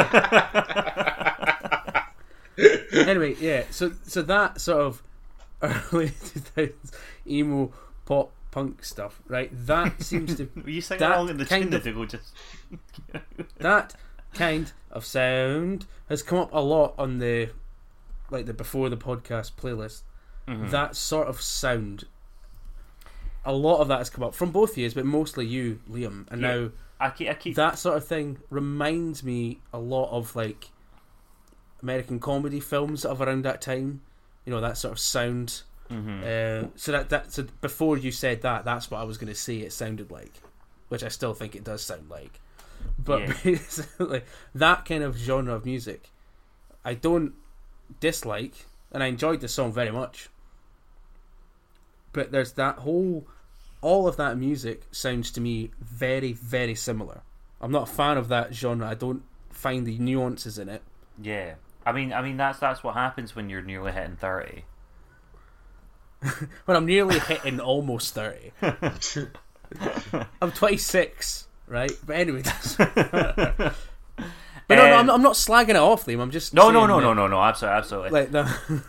[2.93, 3.65] anyway, yeah.
[3.71, 5.03] So so that sort of
[5.63, 6.93] early 2000s
[7.27, 7.73] emo
[8.07, 9.51] pop punk stuff, right?
[9.67, 11.85] That seems to Were you singing along in the kind of-?
[12.09, 12.33] Just
[13.59, 13.95] that
[14.35, 17.51] kind of sound has come up a lot on the
[18.31, 20.03] like the before the podcast playlist.
[20.49, 20.71] Mhm.
[20.71, 22.05] That sort of sound.
[23.45, 26.27] A lot of that has come up from both years, but mostly you, Liam.
[26.31, 26.55] And Yeah.
[26.55, 26.71] now
[27.01, 30.69] I keep, I keep that sort of thing reminds me a lot of like
[31.83, 34.03] American comedy films of around that time.
[34.45, 35.63] You know that sort of sound.
[35.91, 36.23] Mhm.
[36.23, 39.39] Uh, so that that so before you said that, that's what I was going to
[39.39, 39.59] say.
[39.59, 40.41] It sounded like,
[40.89, 42.41] which I still think it does sound like.
[42.99, 43.35] But Yeah.
[43.45, 44.23] basically,
[44.55, 46.11] that kind of genre of music,
[46.85, 47.35] I don't
[47.99, 50.29] dislike, and I enjoyed the song very much.
[52.13, 53.27] But there's that whole,
[53.81, 57.23] all of that music sounds to me very, very similar.
[57.61, 58.89] I'm not a fan of that genre.
[58.89, 60.83] I don't find the nuances in it.
[61.21, 61.55] Yeah,
[61.87, 64.65] I mean, I mean that's that's what happens when you're nearly hitting thirty.
[66.67, 68.53] When I'm nearly hitting almost 30.
[70.43, 71.91] I'm 26, right?
[72.07, 72.75] But anyway, that's...
[72.77, 73.75] but
[74.69, 76.21] no, no, I'm, Um, not- I'm not slagging it off, Liam.
[76.21, 78.11] I'm just No, no, no, no, no, no, absolutely, absolutely.
[78.11, 78.41] Like the,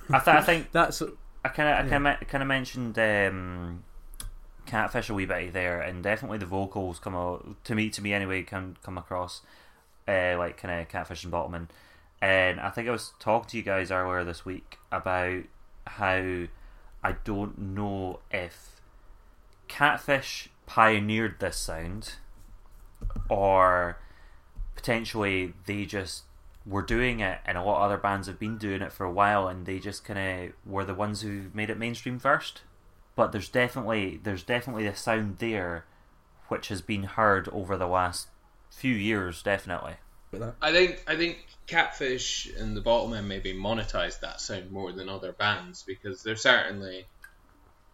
[0.09, 1.01] I, th- I think that's
[1.43, 3.83] I kind of, I kind of, kind of mentioned um,
[4.65, 8.13] catfish a wee bit there, and definitely the vocals come out to me, to me
[8.13, 9.41] anyway, can come across
[10.07, 11.67] uh, like kind of catfish and Bottlemen.
[12.22, 15.43] And I think I was talking to you guys earlier this week about
[15.88, 16.45] how
[17.03, 18.82] I don't know if
[19.67, 22.15] catfish pioneered this sound
[23.30, 23.97] or
[24.76, 26.24] potentially they just
[26.65, 29.11] were doing it and a lot of other bands have been doing it for a
[29.11, 32.61] while and they just kind of were the ones who made it mainstream first.
[33.15, 35.86] But there's definitely there's definitely a sound there
[36.49, 38.28] which has been heard over the last
[38.69, 39.95] few years definitely
[40.61, 45.32] I think I think Catfish and the Bottlemen maybe monetized that sound more than other
[45.32, 47.05] bands because they're certainly.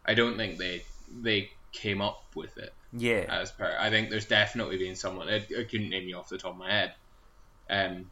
[0.06, 0.84] I don't think they
[1.22, 3.76] they came up with it yeah as per.
[3.80, 5.28] I think there's definitely been someone.
[5.30, 6.94] I, I couldn't name you off the top of my head,
[7.70, 8.10] um,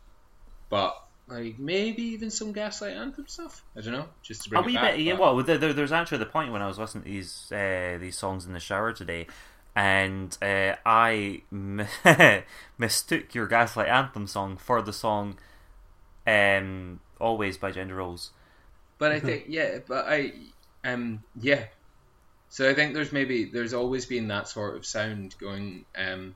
[0.69, 3.63] but like maybe even some Gaslight Anthem stuff.
[3.78, 5.01] I don't know, just to bring a it wee back, bit.
[5.01, 7.97] Yeah, well, there, there- there's actually the point when I was listening to these uh,
[7.99, 9.28] these songs in the shower today,
[9.76, 11.88] and uh, I m-
[12.78, 15.38] mistook your Gaslight Anthem song for the song
[16.26, 18.32] um, "Always" by Gender Roles.
[18.97, 20.32] But I think yeah, but I
[20.84, 21.65] um yeah.
[22.49, 26.36] So I think there's maybe there's always been that sort of sound going um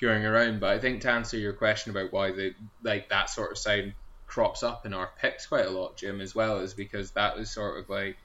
[0.00, 0.60] going around.
[0.60, 2.54] But I think to answer your question about why the
[2.84, 3.94] like that sort of sound
[4.28, 7.50] crops up in our picks quite a lot, Jim, as well, is because that was
[7.50, 8.16] sort of like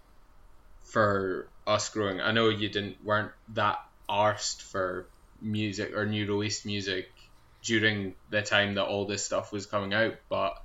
[0.82, 2.22] for us growing.
[2.22, 3.80] I know you didn't weren't that
[4.10, 5.08] arsed for
[5.42, 7.10] music or new released music
[7.64, 10.62] during the time that all this stuff was coming out, but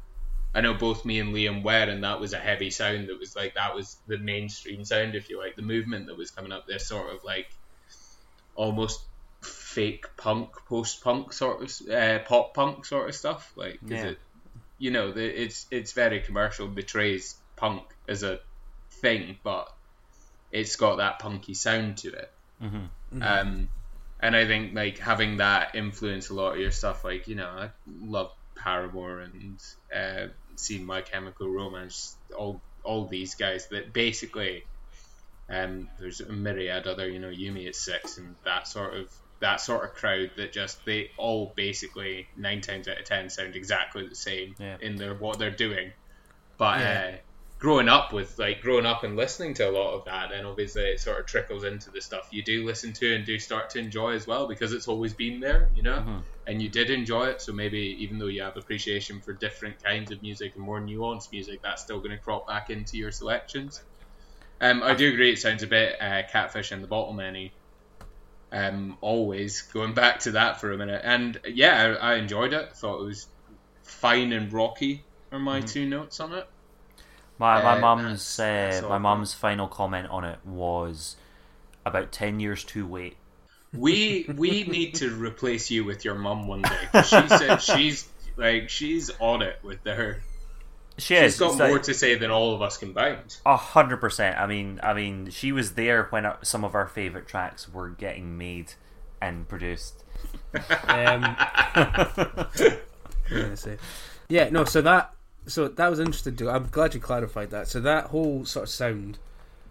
[0.55, 3.09] I know both me and Liam were, and that was a heavy sound.
[3.09, 6.31] That was like that was the mainstream sound, if you like, the movement that was
[6.31, 6.67] coming up.
[6.67, 7.49] This sort of like
[8.55, 9.03] almost
[9.41, 13.53] fake punk, post punk sort of uh, pop punk sort of stuff.
[13.57, 14.09] Like, Yeah.
[14.09, 14.19] it,
[14.79, 18.41] you know, the, it's it's very commercial, betrays punk as a
[18.91, 19.73] thing, but
[20.51, 22.31] it's got that punky sound to it.
[22.63, 23.23] Mm-hmm.
[23.23, 23.69] Um,
[24.21, 27.05] and I think like having that influence a lot of your stuff.
[27.05, 29.61] Like you know, I love Paramore and
[29.95, 32.17] uh, seen My Chemical Romance.
[32.37, 34.65] All all these guys that basically,
[35.49, 39.13] um, there's a myriad other you know You Me at Six and that sort of
[39.41, 43.57] that sort of crowd that just they all basically nine times out of ten sound
[43.57, 44.77] exactly the same Yeah.
[44.81, 45.93] in their what they're doing.
[46.59, 47.11] But Yeah.
[47.15, 47.17] uh,
[47.63, 50.83] growing up with like growing up and listening to a lot of that, then obviously
[50.83, 53.79] it sort of trickles into the stuff you do listen to and do start to
[53.79, 56.25] enjoy as well because it's always been there, you know, Mhm.
[56.47, 57.41] and you did enjoy it.
[57.41, 61.31] So maybe even though you have appreciation for different kinds of music and more nuanced
[61.33, 63.81] music, that's still going to crop back into your selections.
[64.61, 65.33] Um, I do agree.
[65.33, 67.53] It sounds a bit uh, catfish and the Bottlemen.
[68.53, 72.71] Um, always going back to that for a minute, and yeah, I, I enjoyed it.
[72.81, 73.29] Thought it was
[73.85, 75.07] fine and rocky.
[75.33, 75.63] Are my Mm-hmm.
[75.63, 76.47] two notes on it?
[77.43, 81.17] My my Uh, mum's that's- that's uh, my mum's final comment on it was
[81.85, 83.17] about ten years too late.
[83.73, 87.03] We we need to replace you with your mum one day.
[87.03, 90.23] She said she's like she's on it with her.
[90.99, 91.39] She She's is.
[91.41, 93.39] got it's more like- to say than all of us combined.
[93.47, 94.39] A hundred percent.
[94.39, 97.89] I mean, I mean, she was there when uh, some of our favorite tracks were
[97.89, 98.75] getting made
[99.21, 100.05] and produced.
[100.87, 102.79] Um, what was I
[103.31, 103.79] gonna say?
[104.29, 104.65] Yeah, no.
[104.65, 105.15] So that
[105.47, 106.37] so that was interesting.
[106.37, 106.51] too.
[106.51, 107.69] I'm glad you clarified that.
[107.69, 109.19] So that whole sort of sound,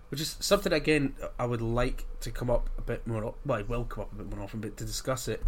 [0.09, 3.35] which is something again I would like to come up a bit more.
[3.45, 5.43] Well, it will come up a bit more often, but to discuss it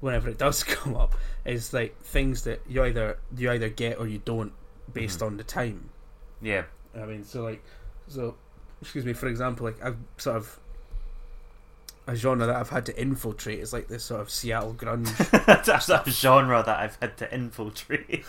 [0.00, 4.06] whenever it does come up is like things that you either you either get or
[4.06, 4.52] you don't
[4.92, 5.26] based mm-hmm.
[5.26, 5.90] on the time.
[6.40, 7.64] Yeah, I mean, so like,
[8.06, 8.36] so
[8.80, 9.12] excuse me.
[9.12, 10.60] For example, like I've sort of
[12.08, 15.06] a genre that I've had to infiltrate is like this sort of Seattle grunge,
[15.64, 18.24] that's a genre that I've had to infiltrate.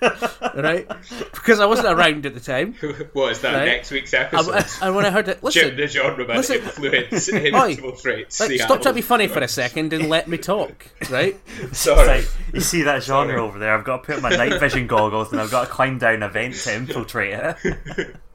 [0.54, 0.88] right?
[1.32, 2.74] Because I wasn't around at the time.
[3.12, 3.54] what is that?
[3.54, 3.66] Right.
[3.66, 4.84] Next week's And, episode.
[4.86, 6.56] and when I heard it, listen, Jim the genre man listen.
[6.56, 7.38] influence Oi.
[7.74, 8.40] infiltrates.
[8.40, 8.58] like, Seattle.
[8.58, 11.36] stop trying to be funny for a second and let me talk, right?
[11.72, 12.06] Sorry.
[12.06, 13.74] Like, you see that genre over there?
[13.76, 16.28] I've got to put my night vision goggles and I've got to climb down a
[16.28, 17.56] vent to infiltrate it.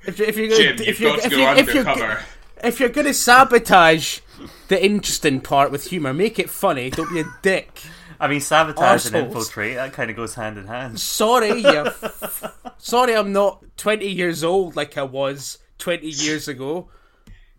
[0.06, 1.74] If, you- if you're gonna, Jim, if you've you're, got to if go you're, if
[1.74, 2.24] you're, undercover.
[2.64, 4.20] if you're gonna sabotage
[4.68, 6.90] the interesting part with humor, make it funny.
[6.90, 7.82] Don't be a dick.
[8.20, 11.00] I mean, sabotage and infiltrate, that kind of goes hand in hand.
[11.00, 11.86] Sorry, you.
[12.04, 16.90] f- sorry, I'm not 20 years old like I was 20 years ago.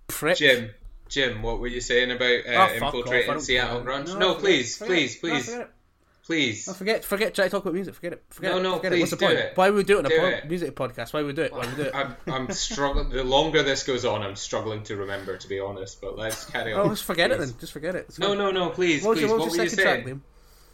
[0.06, 0.36] Prick.
[0.38, 0.70] Jim,
[1.08, 3.86] Jim, what were you saying about uh, Oh, fuck off, infiltrating Seattle care.
[3.92, 4.06] grunge?
[4.08, 5.48] No, No, forget it, please, please.
[5.48, 5.66] No,
[6.24, 6.66] please, forget it.
[6.66, 6.66] please.
[6.68, 7.34] No, forget, forget.
[7.34, 7.94] Try to talk about music.
[7.94, 8.22] Forget it.
[8.30, 8.62] Forget No, it.
[8.62, 8.94] no, forget it.
[8.96, 9.38] please What's the do point?
[9.38, 9.56] it.
[9.56, 10.48] Why would we do it in a Do po- it.
[10.48, 11.12] music podcast?
[11.12, 11.52] Why would we do it?
[11.52, 11.94] Why would we do it?
[11.94, 13.08] I'm, I'm struggling.
[13.10, 16.00] The longer this goes on, I'm struggling to remember, to be honest.
[16.00, 16.86] But let's carry oh, on.
[16.86, 17.52] Oh, just forget it then.
[17.60, 18.06] Just forget it.
[18.08, 18.38] It's No, fine.
[18.38, 19.22] no, no, please, What was please.
[19.22, 20.16] your, What, what was were you second track, saying?
[20.16, 20.20] Liam?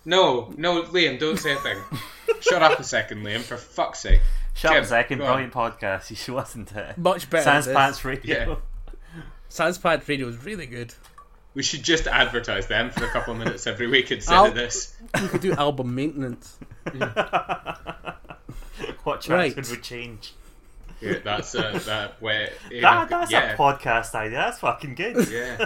[0.04, 1.76] No, no, Liam, don't say a thing.
[2.40, 4.20] Shut up a second, Liam, for fuck's sake.
[4.54, 5.30] Shut up Jim, a second, go on.
[5.50, 6.08] brilliant podcast.
[6.10, 6.98] You should listen to it.
[6.98, 7.44] Uh, Much better.
[7.44, 7.80] Sans than this.
[7.82, 8.60] Pants Radio.
[8.86, 8.92] Yeah.
[9.48, 10.94] Sans Pants Radio is really good.
[11.54, 14.54] We should just advertise them for a couple of minutes every week instead I'll- of
[14.54, 14.94] this.
[15.20, 16.56] We could do album maintenance.
[19.04, 19.70] what tracks Right.
[19.70, 20.34] would change?
[21.00, 22.50] Yeah, that's uh, that way.
[22.82, 24.38] That, that's yeah, a podcast idea.
[24.38, 25.28] That's fucking good.
[25.30, 25.56] yeah.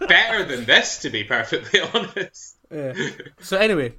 [0.06, 2.56] Better than this, to be perfectly honest.
[2.70, 2.92] Yeah.
[3.40, 3.94] So anyway,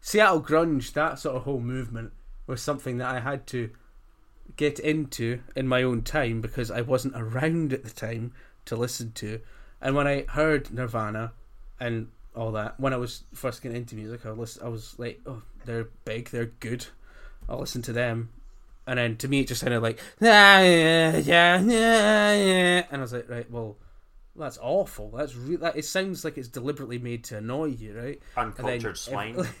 [0.00, 2.12] Seattle grunge, that sort of whole movement
[2.48, 3.70] was something that I had to
[4.56, 8.32] get into in my own time because I wasn't around at the time
[8.64, 9.40] to listen to.
[9.86, 11.32] And when I heard Nirvana
[11.78, 15.20] and all that, when I was first getting into music, I was I was like,
[15.26, 16.86] oh, they're big, they're good.
[17.48, 18.30] I'll listen to them.
[18.88, 21.16] And then to me, it just sounded like, yeah, yeah,
[21.60, 21.60] yeah,
[22.34, 22.82] yeah.
[22.90, 23.76] And I was like, right, well,
[24.34, 25.10] that's awful.
[25.10, 25.76] That's re- that.
[25.76, 28.20] It sounds like it's deliberately made to annoy you, right?
[28.36, 29.46] And then Uncultured ev- swine.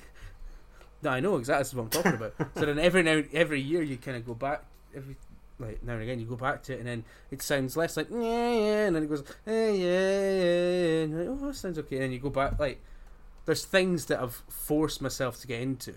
[1.02, 2.34] No, I know exactly what I'm talking about.
[2.56, 4.64] so then every now every year you kind of go back
[4.96, 5.14] every
[5.58, 8.08] like now and again you go back to it and then it sounds less like
[8.10, 11.78] yeah yeah and then it goes yeah yeah yeah and you're like, oh that sounds
[11.78, 12.82] okay and then you go back like
[13.46, 15.94] there's things that I've forced myself to get into.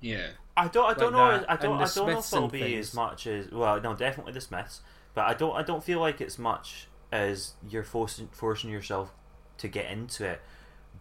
[0.00, 0.30] Yeah.
[0.56, 0.84] I don't.
[0.90, 1.38] I don't Like know.
[1.38, 1.80] that, I don't.
[1.80, 2.88] I don't know if it'll be things.
[2.88, 3.80] as much as well.
[3.80, 4.80] No, definitely the Smiths.
[5.14, 5.54] But I don't.
[5.54, 9.12] I don't feel like it's much as you're forcing forcing yourself
[9.58, 10.40] to get into it.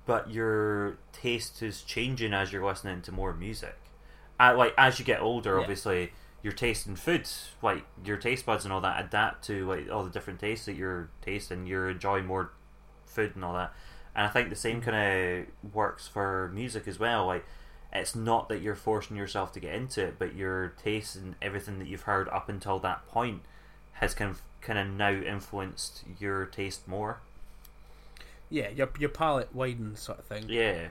[0.05, 3.76] But your taste is changing as you're listening to more music.
[4.39, 5.62] Uh, like as you get older, Yeah.
[5.62, 6.12] obviously
[6.48, 7.28] your taste in food,
[7.62, 10.78] like your taste buds and all that, adapt to like all the different tastes that
[10.78, 11.68] you're tasting.
[11.68, 12.52] You're enjoying more
[13.06, 13.74] food and all that.
[14.16, 17.26] And I think the same kind of works for music as well.
[17.26, 17.45] Like
[17.91, 21.80] it's not that you're forcing yourself to get into it, but your taste and everything
[21.80, 23.41] that you've heard up until that point
[23.93, 27.20] has kind of kind of now influenced your taste more.
[28.50, 30.45] Yeah, your your palate widens sort of thing.
[30.48, 30.88] Yeah,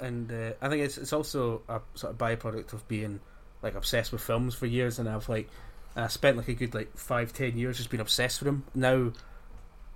[0.00, 3.20] and uh, I think it's it's also a sort of byproduct of being
[3.66, 5.48] like obsessed with films for years, and I've like
[5.94, 8.64] I spent like a good like five ten years just being obsessed with them.
[8.74, 9.12] Now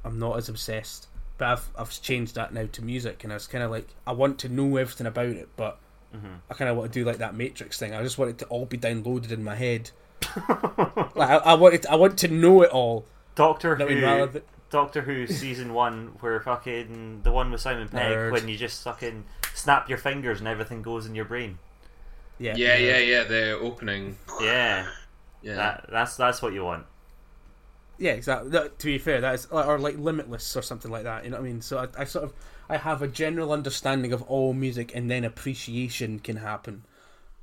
[0.04, 1.08] I'm not as obsessed,
[1.38, 4.12] but I've I've changed that now to music, and I was kind of like I
[4.12, 5.78] want to know everything about it, but
[6.14, 6.40] Mhm.
[6.50, 7.94] I kind of want to do like that Matrix thing.
[7.94, 9.90] I just want it to all be downloaded in my head.
[10.48, 13.04] like I, I want it, I want to know it all.
[13.36, 14.02] Doctor Who.
[14.02, 18.32] rather Doctor Who season one, where fucking the one with Simon Pegg, Nerd.
[18.32, 21.58] when you just fucking snap your fingers and everything goes in your brain.
[22.40, 23.24] Yeah, Yeah, yeah, yeah.
[23.24, 24.16] The opening.
[24.40, 24.86] Yeah,
[25.42, 25.54] Yeah.
[25.56, 26.86] that that's that's what you want.
[27.98, 28.50] Yeah, exactly.
[28.50, 31.24] That, to be fair, that is or like Limitless or something like that.
[31.24, 31.60] You know what I mean?
[31.60, 32.32] So I, I sort of
[32.68, 36.84] I have a general understanding of all music, and then appreciation can happen.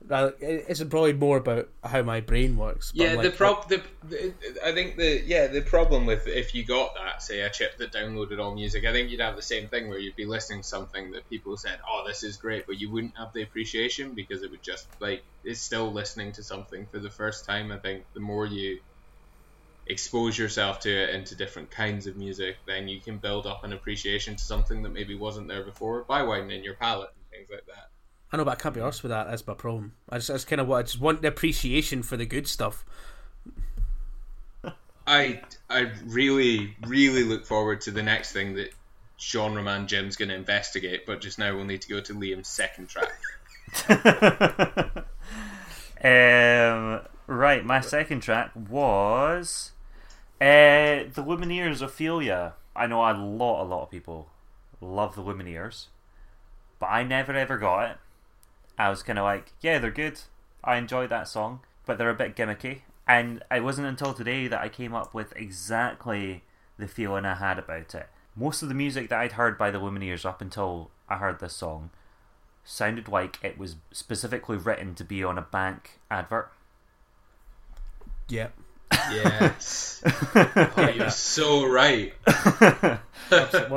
[0.10, 2.92] It- It's probably more about how my brain works.
[2.94, 3.24] Yeah, like,
[3.70, 4.34] the, the
[4.66, 7.92] I think the yeah the problem with if you got that say a chip that
[7.92, 10.68] downloaded all music, I think you'd have the same thing where you'd be listening to
[10.68, 14.44] something that people said, "Oh, this is great," but you wouldn't have the appreciation because
[14.44, 17.72] it would just like it's still listening to something for the first time.
[17.72, 18.80] I think the more you
[19.88, 23.72] expose yourself to it into different kinds of music, then you can build up an
[23.74, 27.66] appreciation to something that maybe wasn't there before by widening your palette and things like
[27.68, 27.90] that.
[28.32, 29.30] I know, but I can't be honest with that.
[29.30, 29.94] That's my problem.
[30.10, 32.86] I just, that's kind of what I just want the appreciation for the good stuff.
[35.06, 38.74] I I really really look forward to the next thing that
[39.20, 41.06] genre man Jim's going to investigate.
[41.06, 43.14] But just now we'll need to go to Liam's second track.
[46.04, 49.72] um, right, my second track was
[50.40, 52.54] uh, the Lumineers Ophelia.
[52.76, 54.30] I know a lot, a lot of people
[54.80, 55.88] love the Lumineers,
[56.80, 57.98] but I never ever got it.
[58.78, 60.20] I was kind of like, yeah, they're good.
[60.64, 62.82] I enjoyed that song, but they're a bit gimmicky.
[63.08, 66.44] And it wasn't until today that I came up with exactly
[66.78, 68.08] the feeling I had about it.
[68.36, 71.56] Most of the music that I'd heard by the Lumineers up until I heard this
[71.56, 71.90] song
[72.64, 76.52] sounded like it was specifically written to be on a bank advert.
[78.30, 78.54] Yep.
[79.12, 80.02] Yeah, Yes,
[80.36, 82.14] oh, you're so right.
[82.28, 83.00] one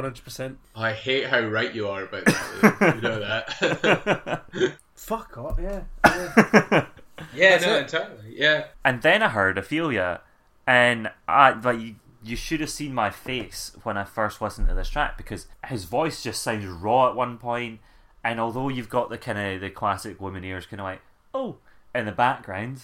[0.05, 0.59] hundred percent.
[0.75, 2.93] I hate how right you are about that.
[2.97, 4.43] You know that.
[5.01, 5.59] Fuck off.
[5.59, 5.81] Yeah.
[6.05, 6.87] yeah.
[7.35, 7.83] yeah, no, it.
[7.85, 8.35] entirely.
[8.37, 10.21] Yeah, And then I heard Ophelia,
[10.67, 14.75] and I like you, you should have seen my face when I first listened to
[14.75, 17.81] this track because his voice just sounds raw at one point,
[18.23, 21.01] and although you've got the kind of the classic Lumineers kind of like
[21.33, 21.57] oh
[21.95, 22.83] in the background,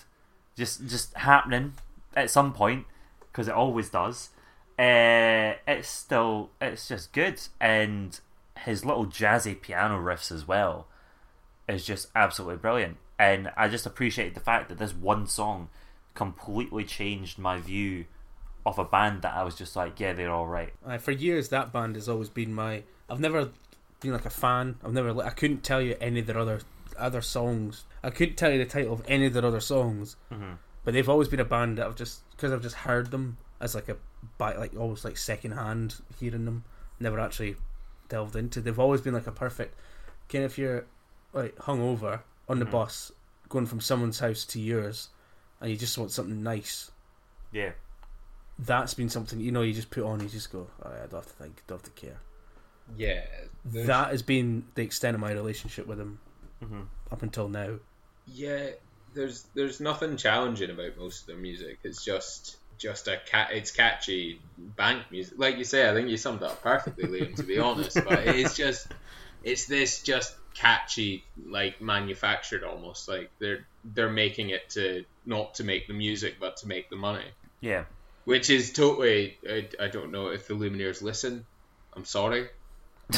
[0.56, 1.74] just just happening
[2.16, 2.86] at some point
[3.20, 4.30] because it always does.
[4.78, 8.18] Uh, it's still it's just good, and
[8.64, 10.88] his little jazzy piano riffs as well
[11.68, 12.96] is just absolutely brilliant.
[13.18, 15.68] And I just appreciate the fact that this one song
[16.14, 18.04] completely changed my view
[18.64, 20.72] of a band that I was just like, yeah, they're all right.
[20.84, 22.82] Uh, for years, that band has always been my.
[23.08, 23.50] I've never
[24.00, 24.76] been like a fan.
[24.84, 25.22] I've never.
[25.22, 26.60] I couldn't tell you any of their other
[26.98, 27.84] other songs.
[28.02, 30.16] I couldn't tell you the title of any of their other songs.
[30.32, 30.58] Mhm.
[30.84, 33.74] But they've always been a band that I've just because I've just heard them as
[33.74, 33.96] like a
[34.38, 36.64] by like almost like second hand hearing them.
[36.98, 37.56] Never actually
[38.08, 38.60] delved into.
[38.60, 39.78] They've always been like a perfect.
[40.28, 40.86] Kind of if you're
[41.36, 42.70] like hungover on the Mhm.
[42.72, 43.12] bus
[43.48, 45.08] going from someone's house to yours,
[45.60, 46.90] and you just want something nice.
[47.52, 47.72] Yeah.
[48.58, 50.20] That's been something you know you just put on.
[50.20, 50.68] You just go.
[50.82, 51.62] "Alright, I don't have to think.
[51.66, 52.20] Don't have to care.
[52.96, 53.26] yeah.
[53.64, 56.20] there's- That has been the extent of my relationship with him
[56.60, 57.78] hmm up until now.
[58.26, 58.70] Yeah,
[59.12, 61.78] there's there's nothing challenging about most of their music.
[61.82, 63.50] It's just just a cat.
[63.52, 65.88] It's catchy bank music, like you say.
[65.90, 67.34] I think you summed it up perfectly, Liam.
[67.36, 68.88] To be honest, but it's just
[69.46, 73.08] it's this just catchy, like manufactured almost.
[73.08, 76.96] Like they're they're making it to not to make the music, but to make the
[76.96, 77.24] money.
[77.60, 77.84] Yeah.
[78.24, 79.38] Which is totally.
[79.48, 81.46] I, I don't know if the Lumineers listen.
[81.94, 82.48] I'm sorry.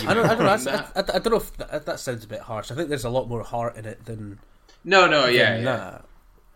[0.07, 0.27] I don't.
[0.27, 0.45] I don't know.
[0.45, 2.71] mind I, I, I don't know if that, that sounds a bit harsh.
[2.71, 4.39] I think there's a lot more heart in it than
[4.85, 5.65] No, no, than yeah, yeah.
[5.65, 6.05] that.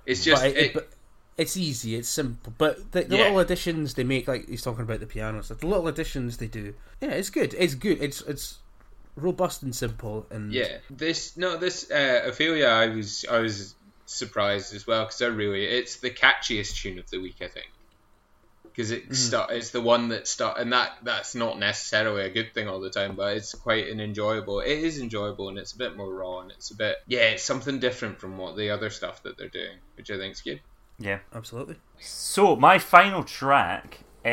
[0.05, 0.91] It's just but, it, it, but
[1.39, 2.53] it's easy, it's simple.
[2.59, 3.23] But the, the Yeah.
[3.23, 6.47] little additions they make, like he's talking about the piano stuff, the little additions they
[6.49, 7.55] do, yeah, it's good.
[7.59, 8.03] It's good.
[8.03, 8.59] It's it's
[9.17, 10.27] robust and simple.
[10.31, 13.75] And Yeah, this no, this uh, Ophelia, I was I was
[14.07, 17.71] surprised as well because I really it's the catchiest tune of the week, I think,
[18.65, 19.15] because it Mm-hmm.
[19.15, 22.81] start it's the one that start and that that's not necessarily a good thing all
[22.81, 24.61] the time, but it's quite an enjoyable.
[24.61, 27.45] It is enjoyable and it's a bit more raw and it's a bit yeah, it's
[27.45, 30.61] something different from what the other stuff that they're doing, which I think is good.
[30.99, 31.19] Yeah.
[31.35, 31.77] absolutely.
[31.99, 34.29] So my final track uh,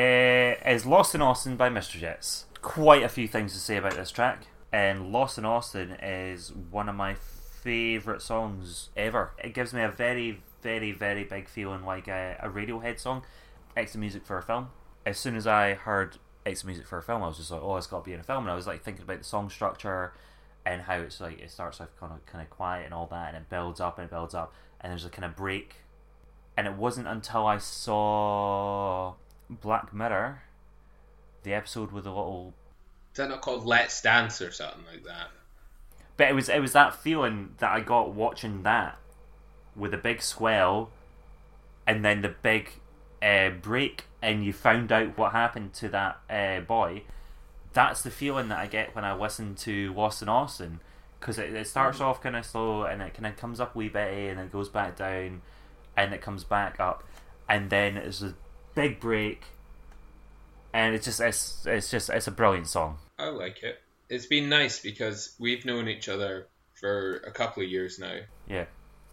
[0.65, 2.45] is "Lost in Austin" by Mystery Jets.
[2.61, 6.89] Quite a few things to say about this track, and "Lost in Austin" is one
[6.89, 9.32] of my favorite songs ever.
[9.43, 13.24] It gives me a very, very, very big feeling like a, a Radiohead song.
[13.76, 14.70] Extra music for a film.
[15.05, 17.78] As soon as I heard extra music for a film, I was just like, "Oh,
[17.78, 19.49] it's got to be in a film." And I was like thinking about the song
[19.49, 20.13] structure
[20.65, 23.34] and how it's like it starts off kind of kind of quiet and all that,
[23.34, 25.78] and it builds up and it builds up, and there's a kind of break
[26.59, 29.13] and it wasn't until I saw
[29.49, 30.41] Black Mirror,
[31.43, 32.53] the episode with the little,
[33.12, 35.30] Is that not called Let's Dance or something like that?
[36.20, 38.97] but it was it was that feeling that I got watching that
[39.74, 40.89] with a big swell,
[41.88, 42.72] and then the big
[43.24, 47.03] uh, break, and you found out what happened to that uh, boy.
[47.72, 50.82] That's the feeling that I get when I listen to Lost in Austin,
[51.22, 53.78] because it, it starts off kind of slow and it kind of comes up a
[53.78, 55.41] wee bit and it goes back down,
[55.95, 57.05] and it comes back up,
[57.47, 58.36] and then it's a
[58.76, 59.43] big break,
[60.74, 62.97] and it's just it's it's just it's a brilliant song.
[63.17, 63.80] I like it.
[64.09, 68.17] It's been nice because we've known each other for a couple of years now.
[68.47, 68.65] Yeah.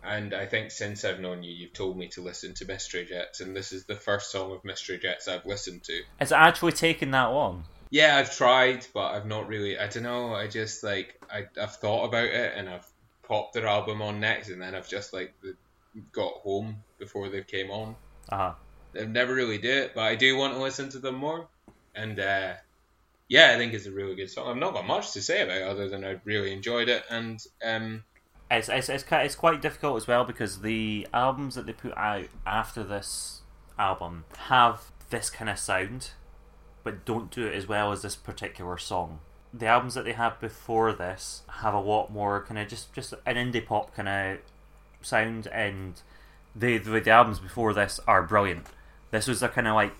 [0.02, 3.40] And I think since I've known you, you've told me to listen to Mystery Jets,
[3.40, 6.00] and this is the first song of Mystery Jets I've listened to.
[6.20, 7.64] It's actually taken that long.
[7.90, 9.78] Yeah, I've tried, but I've not really.
[9.78, 10.34] I don't know.
[10.34, 12.86] I just like I, I've thought about it, and I've
[13.26, 15.34] popped their album on next, and then I've just like
[16.12, 17.96] got home before they came on.
[18.28, 18.52] Uh huh.
[19.00, 21.48] I've never really did it, but I do want to listen to them more.
[21.94, 22.54] And uh,
[23.28, 24.48] yeah, I think it's a really good song.
[24.48, 27.40] I've not got much to say about it other than I really enjoyed it, and
[27.64, 28.04] um,
[28.50, 32.26] It's it's it's, it's quite difficult as well because the albums that they put out
[32.46, 33.42] after this
[33.78, 36.10] album have this kind of sound,
[36.84, 39.20] but don't do it as well as this particular song.
[39.52, 43.14] The albums that they have before this have a lot more kind of just just
[43.24, 44.38] an indie pop kind of
[45.02, 46.00] sound, and
[46.54, 48.66] the, the the albums before this are brilliant.
[49.10, 49.92] This was their kind of like,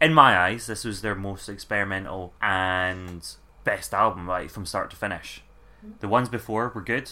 [0.00, 3.26] in my eyes, this was their most experimental and
[3.64, 5.42] best album, right from start to finish.
[6.00, 7.10] The ones before were good,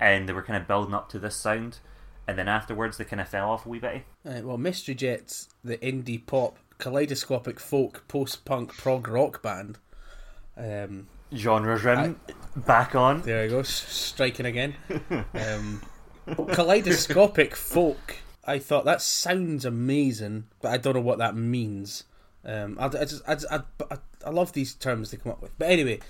[0.00, 1.78] and they were kind of building up to this sound,
[2.26, 4.02] and then afterwards they kind of fell off a wee bit.
[4.26, 9.78] Uh, well, Mystery Jets, the indie pop, kaleidoscopic folk, post punk prog rock band.
[10.56, 12.18] Um, Genres rim
[12.56, 13.22] back on.
[13.22, 14.74] there I go, striking again.
[15.34, 15.82] Um,
[16.52, 18.16] kaleidoscopic folk.
[18.44, 22.04] I thought that sounds amazing, but I don't know what that means.
[22.44, 23.60] Um, I, I just, I, just- I,
[23.90, 25.56] I, I love these terms they come up with.
[25.58, 26.00] But anyway,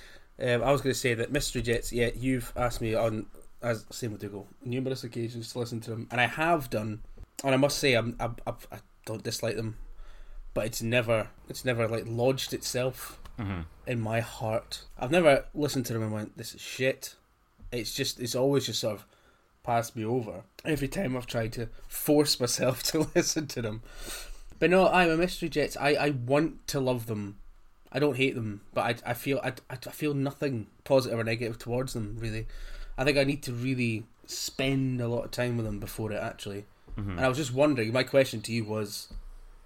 [0.40, 1.92] um, I was going to say that Mystery Jets.
[1.92, 3.26] Yeah, you've asked me on
[3.62, 7.00] as same with Dougal numerous occasions to listen to them, and I have done.
[7.44, 9.76] And I must say, I'm, I, I, I don't dislike them,
[10.54, 13.64] but it's never, it's never like lodged itself Mhm.
[13.86, 14.82] in my heart.
[14.98, 17.14] I've never listened to them and went, "This is shit."
[17.72, 19.06] It's just, it's always just sort of
[19.62, 23.82] passed me over every time I've tried to force myself to listen to them.
[24.58, 25.76] But no, I'm a Mystery Jets.
[25.76, 27.38] I, I want to love them.
[27.92, 31.58] I don't hate them, but I, I feel I, I feel nothing positive or negative
[31.58, 32.16] towards them.
[32.20, 32.46] Really,
[32.96, 36.22] I think I need to really spend a lot of time with them before it
[36.22, 36.66] actually.
[36.96, 37.12] Mm-hmm.
[37.12, 37.92] And I was just wondering.
[37.92, 39.08] My question to you was,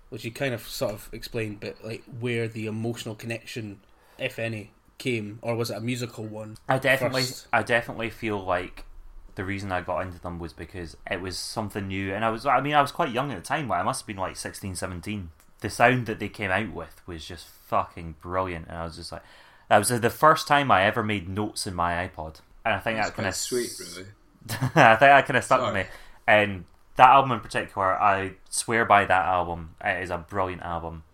[0.08, 3.80] which you kind of sort of explained, but like where the emotional connection,
[4.18, 6.56] if any, came, or was it a musical one?
[6.68, 7.48] I definitely, First.
[7.52, 8.84] I definitely feel like
[9.34, 12.46] the reason I got into them was because it was something new, and I was,
[12.46, 13.68] I mean, I was quite young at the time.
[13.68, 15.30] But I must have been like 16, 17.
[15.60, 19.12] The sound that they came out with was just fucking brilliant, and I was just
[19.12, 19.22] like,
[19.68, 22.98] that was the first time I ever made notes in my iPod, and I think
[22.98, 24.08] that's that kind of sweet, really.
[24.50, 25.72] I think that kind of stuck Sorry.
[25.72, 25.90] with me.
[26.26, 26.64] And
[26.96, 29.74] that album in particular, I swear by that album.
[29.84, 31.04] It is a brilliant album.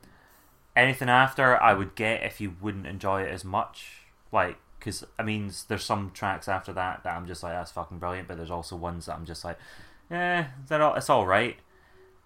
[0.77, 4.03] Anything after, I would get if you wouldn't enjoy it as much.
[4.33, 7.99] Like, because, I mean, there's some tracks after that that I'm just like, that's fucking
[7.99, 9.59] brilliant, but there's also ones that I'm just like,
[10.11, 11.57] eh, they're all, it's alright.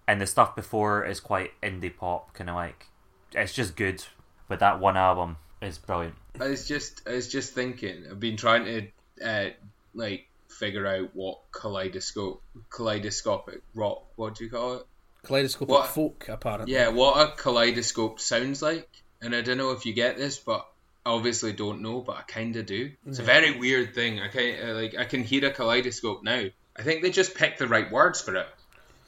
[0.07, 2.87] And the stuff before is quite indie pop, kind of like,
[3.33, 4.03] it's just good.
[4.47, 6.15] But that one album is brilliant.
[6.39, 8.05] I was just I was just thinking.
[8.09, 9.49] I've been trying to uh,
[9.93, 14.03] like figure out what kaleidoscope kaleidoscopic rock.
[14.15, 14.85] What do you call it?
[15.23, 15.87] Kaleidoscopic What?
[15.87, 16.73] folk, apparently.
[16.73, 18.89] Yeah, what a kaleidoscope sounds like.
[19.21, 20.63] And I don't know if you get this, but I
[21.05, 22.91] obviously don't know, but I kind of do.
[23.05, 24.19] It's a very weird thing.
[24.19, 26.45] I kind uh, like I can hear a kaleidoscope now,
[26.75, 28.47] I think they just picked the right words for it.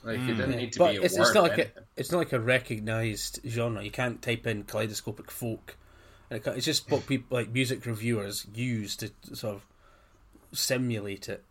[0.04, 1.22] Like it didn't need to but be a it's, word.
[1.22, 1.68] it's not or like a,
[1.98, 3.84] it's not like a recognised genre.
[3.84, 5.76] You can't type in kaleidoscopic folk.
[6.30, 9.66] And it, ca- it's just what people like music reviewers use to sort of
[10.54, 11.44] simulate it.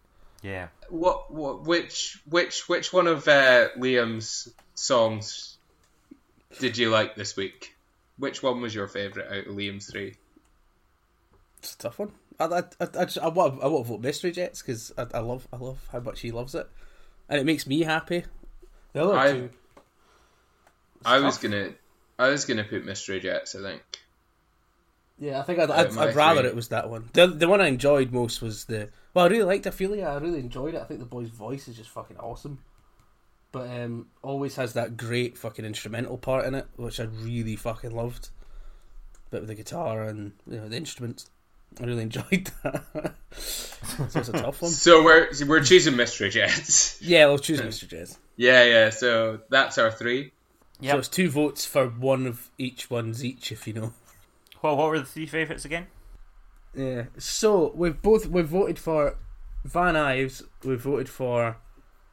[0.42, 0.68] Yeah.
[0.88, 5.58] What, what which which which one of uh, Liam's songs
[6.58, 7.74] did you like this week?
[8.16, 10.14] Which one was your favourite out of Liam's three?
[11.66, 12.12] It's a tough one.
[12.38, 15.06] I I, I, I, just, I want I want to vote Mystery Jets because I,
[15.14, 16.68] I love I love how much he loves it,
[17.28, 18.24] and it makes me happy.
[18.92, 19.50] The other I- two,
[21.04, 21.70] I was gonna
[22.18, 23.54] I was gonna put Mystery Jets.
[23.56, 23.82] I think.
[25.18, 26.50] yeah, I think I'd, I'd, I'd rather three.
[26.50, 27.10] it was that one.
[27.14, 30.06] The the one I enjoyed most was the well, I really liked Ophelia.
[30.06, 30.80] I really enjoyed it.
[30.80, 32.60] I think the boy's voice is just fucking awesome.
[33.50, 37.90] But um, always has that great fucking instrumental part in it, which I really fucking
[37.92, 38.28] loved.
[39.30, 41.30] Bit with the guitar and you know the instruments.
[41.80, 43.14] I really enjoyed that.
[43.36, 44.70] so it's a tough one.
[44.70, 47.00] So we're we're choosing Mystery Jets.
[47.02, 48.18] Yeah, we'll choose Mystery Jets.
[48.36, 48.90] yeah, yeah.
[48.90, 50.32] So that's our three.
[50.82, 53.92] So it's two votes for one of each ones each, if you know.
[54.62, 55.86] Well, what were the three favourites again?
[56.74, 57.04] Yeah.
[57.18, 59.16] So we've both we've voted for
[59.64, 60.42] Van Ives.
[60.64, 61.56] We've voted for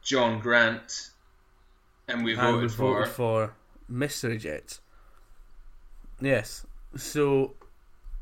[0.02, 1.10] John Grant,
[2.08, 2.94] and we and voted we've for.
[3.00, 3.54] voted for
[3.88, 4.80] Mystery Jets.
[6.20, 6.64] Yes.
[6.96, 7.54] So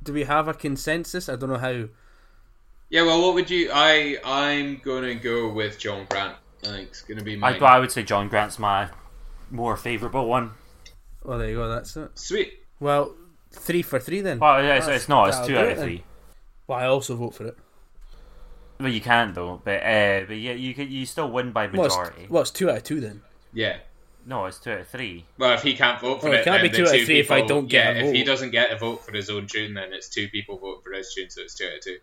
[0.02, 1.28] do we have a consensus?
[1.28, 1.88] I don't know how.
[2.90, 3.70] Yeah, well, what would you?
[3.72, 6.36] I I'm gonna go with John Grant.
[6.64, 7.62] I think it's gonna be I, mine.
[7.62, 8.88] I would say John Grant's my
[9.50, 10.52] more favourable one.
[11.24, 11.68] Oh, there you go.
[11.68, 12.10] That's it.
[12.18, 12.52] Sweet.
[12.80, 13.14] Well,
[13.52, 14.38] three for three then.
[14.38, 15.28] Well, yeah, it's, That's- it's not.
[15.28, 15.86] It's two out it of then.
[15.86, 16.04] three.
[16.66, 17.56] Well, I also vote for it.
[18.80, 19.62] Well, you can't though.
[19.64, 22.22] But uh, but yeah, you could, you still win by Well, majority.
[22.22, 23.22] it's, well, it's two out of two then.
[23.52, 23.78] Yeah.
[24.24, 25.24] No, it's two out of three.
[25.38, 26.94] Well, if he can't vote for Well, it it, can't then be the two out
[26.94, 29.04] of two three if I don't get yeah, a if he doesn't get a vote
[29.04, 31.66] for his own tune, then it's two people vote for his tune, so it's two
[31.66, 31.98] out of two.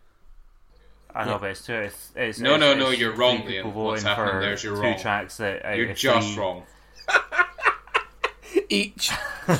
[1.15, 1.37] I know, Yeah.
[1.39, 1.73] but it's two.
[1.75, 3.75] out of th- It's, No, it's, no, no, you're wrong, people Liam.
[3.75, 6.41] What's voting happening for there's you're two tracks that out You're just three.
[6.41, 6.63] wrong.
[8.69, 9.11] Each.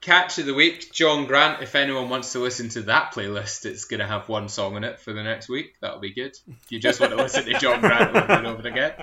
[0.00, 1.62] Catch of the week, John Grant.
[1.62, 4.84] If anyone wants to listen to that playlist, it's going to have one song in
[4.84, 5.74] it for the next week.
[5.82, 6.34] That'll be good.
[6.48, 8.94] If you just want to listen to John Grant over and over again.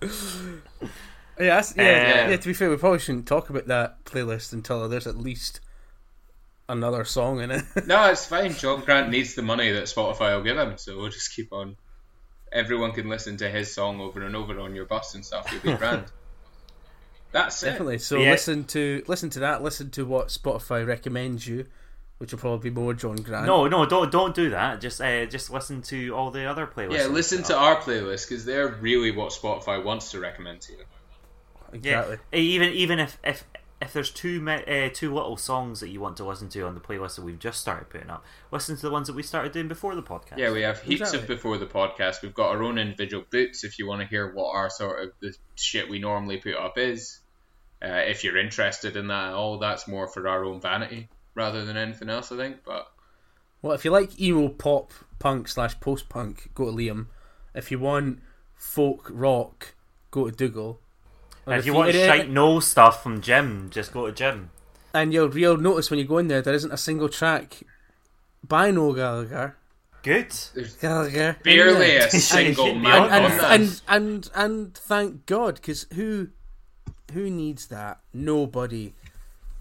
[1.38, 2.36] Yeah, that's, yeah, Uh, yeah.
[2.38, 5.60] To be fair, we probably shouldn't talk about that playlist until there's at least
[6.66, 7.62] another song in it.
[7.86, 8.54] No, it's fine.
[8.54, 11.76] John Grant needs the money that Spotify will give him, so we'll just keep on.
[12.52, 15.52] Everyone can listen to his song over and over on your bus and stuff.
[15.52, 16.06] You'll be grand.
[17.36, 17.66] That's it.
[17.70, 17.98] Definitely.
[17.98, 18.30] So Yeah.
[18.30, 19.62] listen to listen to that.
[19.62, 21.66] Listen to what Spotify recommends you,
[22.18, 23.46] which will probably be more John Grant.
[23.46, 24.80] No, no, don't don't do that.
[24.80, 26.92] Just uh, just listen to all the other playlists.
[26.98, 30.84] Yeah, listen to our playlist because they're really what Spotify wants to recommend to you.
[31.72, 32.16] exactly.
[32.32, 33.44] Yeah, even even if if
[33.82, 36.74] if there's too ma- uh, too little songs that you want to listen to on
[36.74, 39.52] the playlist that we've just started putting up, listen to the ones that we started
[39.52, 40.38] doing before the podcast.
[40.38, 41.20] Yeah, we have heaps Exactly.
[41.20, 42.22] of before the podcast.
[42.22, 45.12] We've got our own individual boots if you want to hear what our sort of
[45.20, 47.20] the shit we normally put up is.
[47.82, 51.64] Uh, if you're interested in that at all, that's more for our own vanity rather
[51.64, 52.58] than anything else, I think.
[52.64, 52.86] But
[53.62, 57.06] Well, if you like emo pop punk slash post punk, go to Liam.
[57.54, 58.20] If you want
[58.54, 59.74] folk rock,
[60.10, 60.80] go to Dougal.
[61.46, 64.50] And if you want and- shite no stuff from Jim, just go to Jim.
[64.94, 67.62] and you'll you'll notice when you go in there, there isn't a single track
[68.42, 69.56] by Noel Gallagher.
[70.02, 70.34] Good.
[70.80, 71.36] Gallagher.
[71.38, 73.50] in barely a single should man and on and, that.
[73.60, 76.28] and and and thank God, because who
[77.12, 78.00] who needs that?
[78.12, 78.94] Nobody.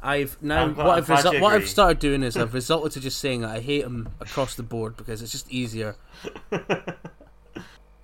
[0.01, 2.99] I've now I'm what I'm I've you what I've started doing is I've resulted to
[2.99, 5.95] just saying that I hate him across the board because it's just easier.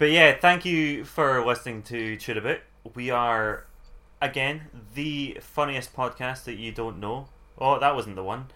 [0.02, 2.62] But yeah, thank you for listening to Tuna Boot.
[2.96, 3.68] We are
[4.20, 4.62] again
[4.96, 7.28] the funniest podcast that you don't know.
[7.60, 8.48] Oh, that wasn't the one.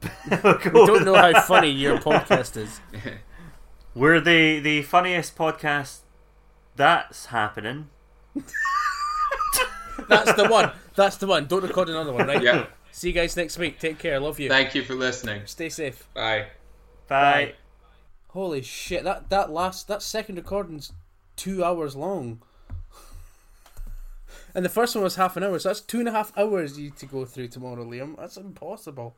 [0.30, 2.80] We don't know how funny your podcast is.
[3.94, 5.98] We're the the funniest podcast
[6.74, 7.90] that's happening.
[10.08, 10.70] That's the one.
[10.94, 11.46] That's the one.
[11.46, 12.42] Don't record another one, right?
[12.42, 13.78] yeah, See you guys next week.
[13.78, 14.20] Take care.
[14.20, 14.48] Love you.
[14.48, 15.42] thank you for listening.
[15.46, 16.08] Stay safe.
[16.14, 16.46] Bye.
[17.08, 17.54] Bye.
[18.28, 19.04] Holy shit!
[19.04, 20.92] That that last that second recording's
[21.36, 22.42] two hours long,
[24.54, 25.58] and the first one was half an hour.
[25.58, 28.16] So that's two and a half hours you to go through tomorrow, Liam.
[28.16, 29.14] That's impossible.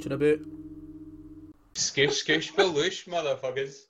[0.00, 0.46] Should I boot?
[1.74, 3.82] Skoosh, skoosh, baloosh, motherfuckers.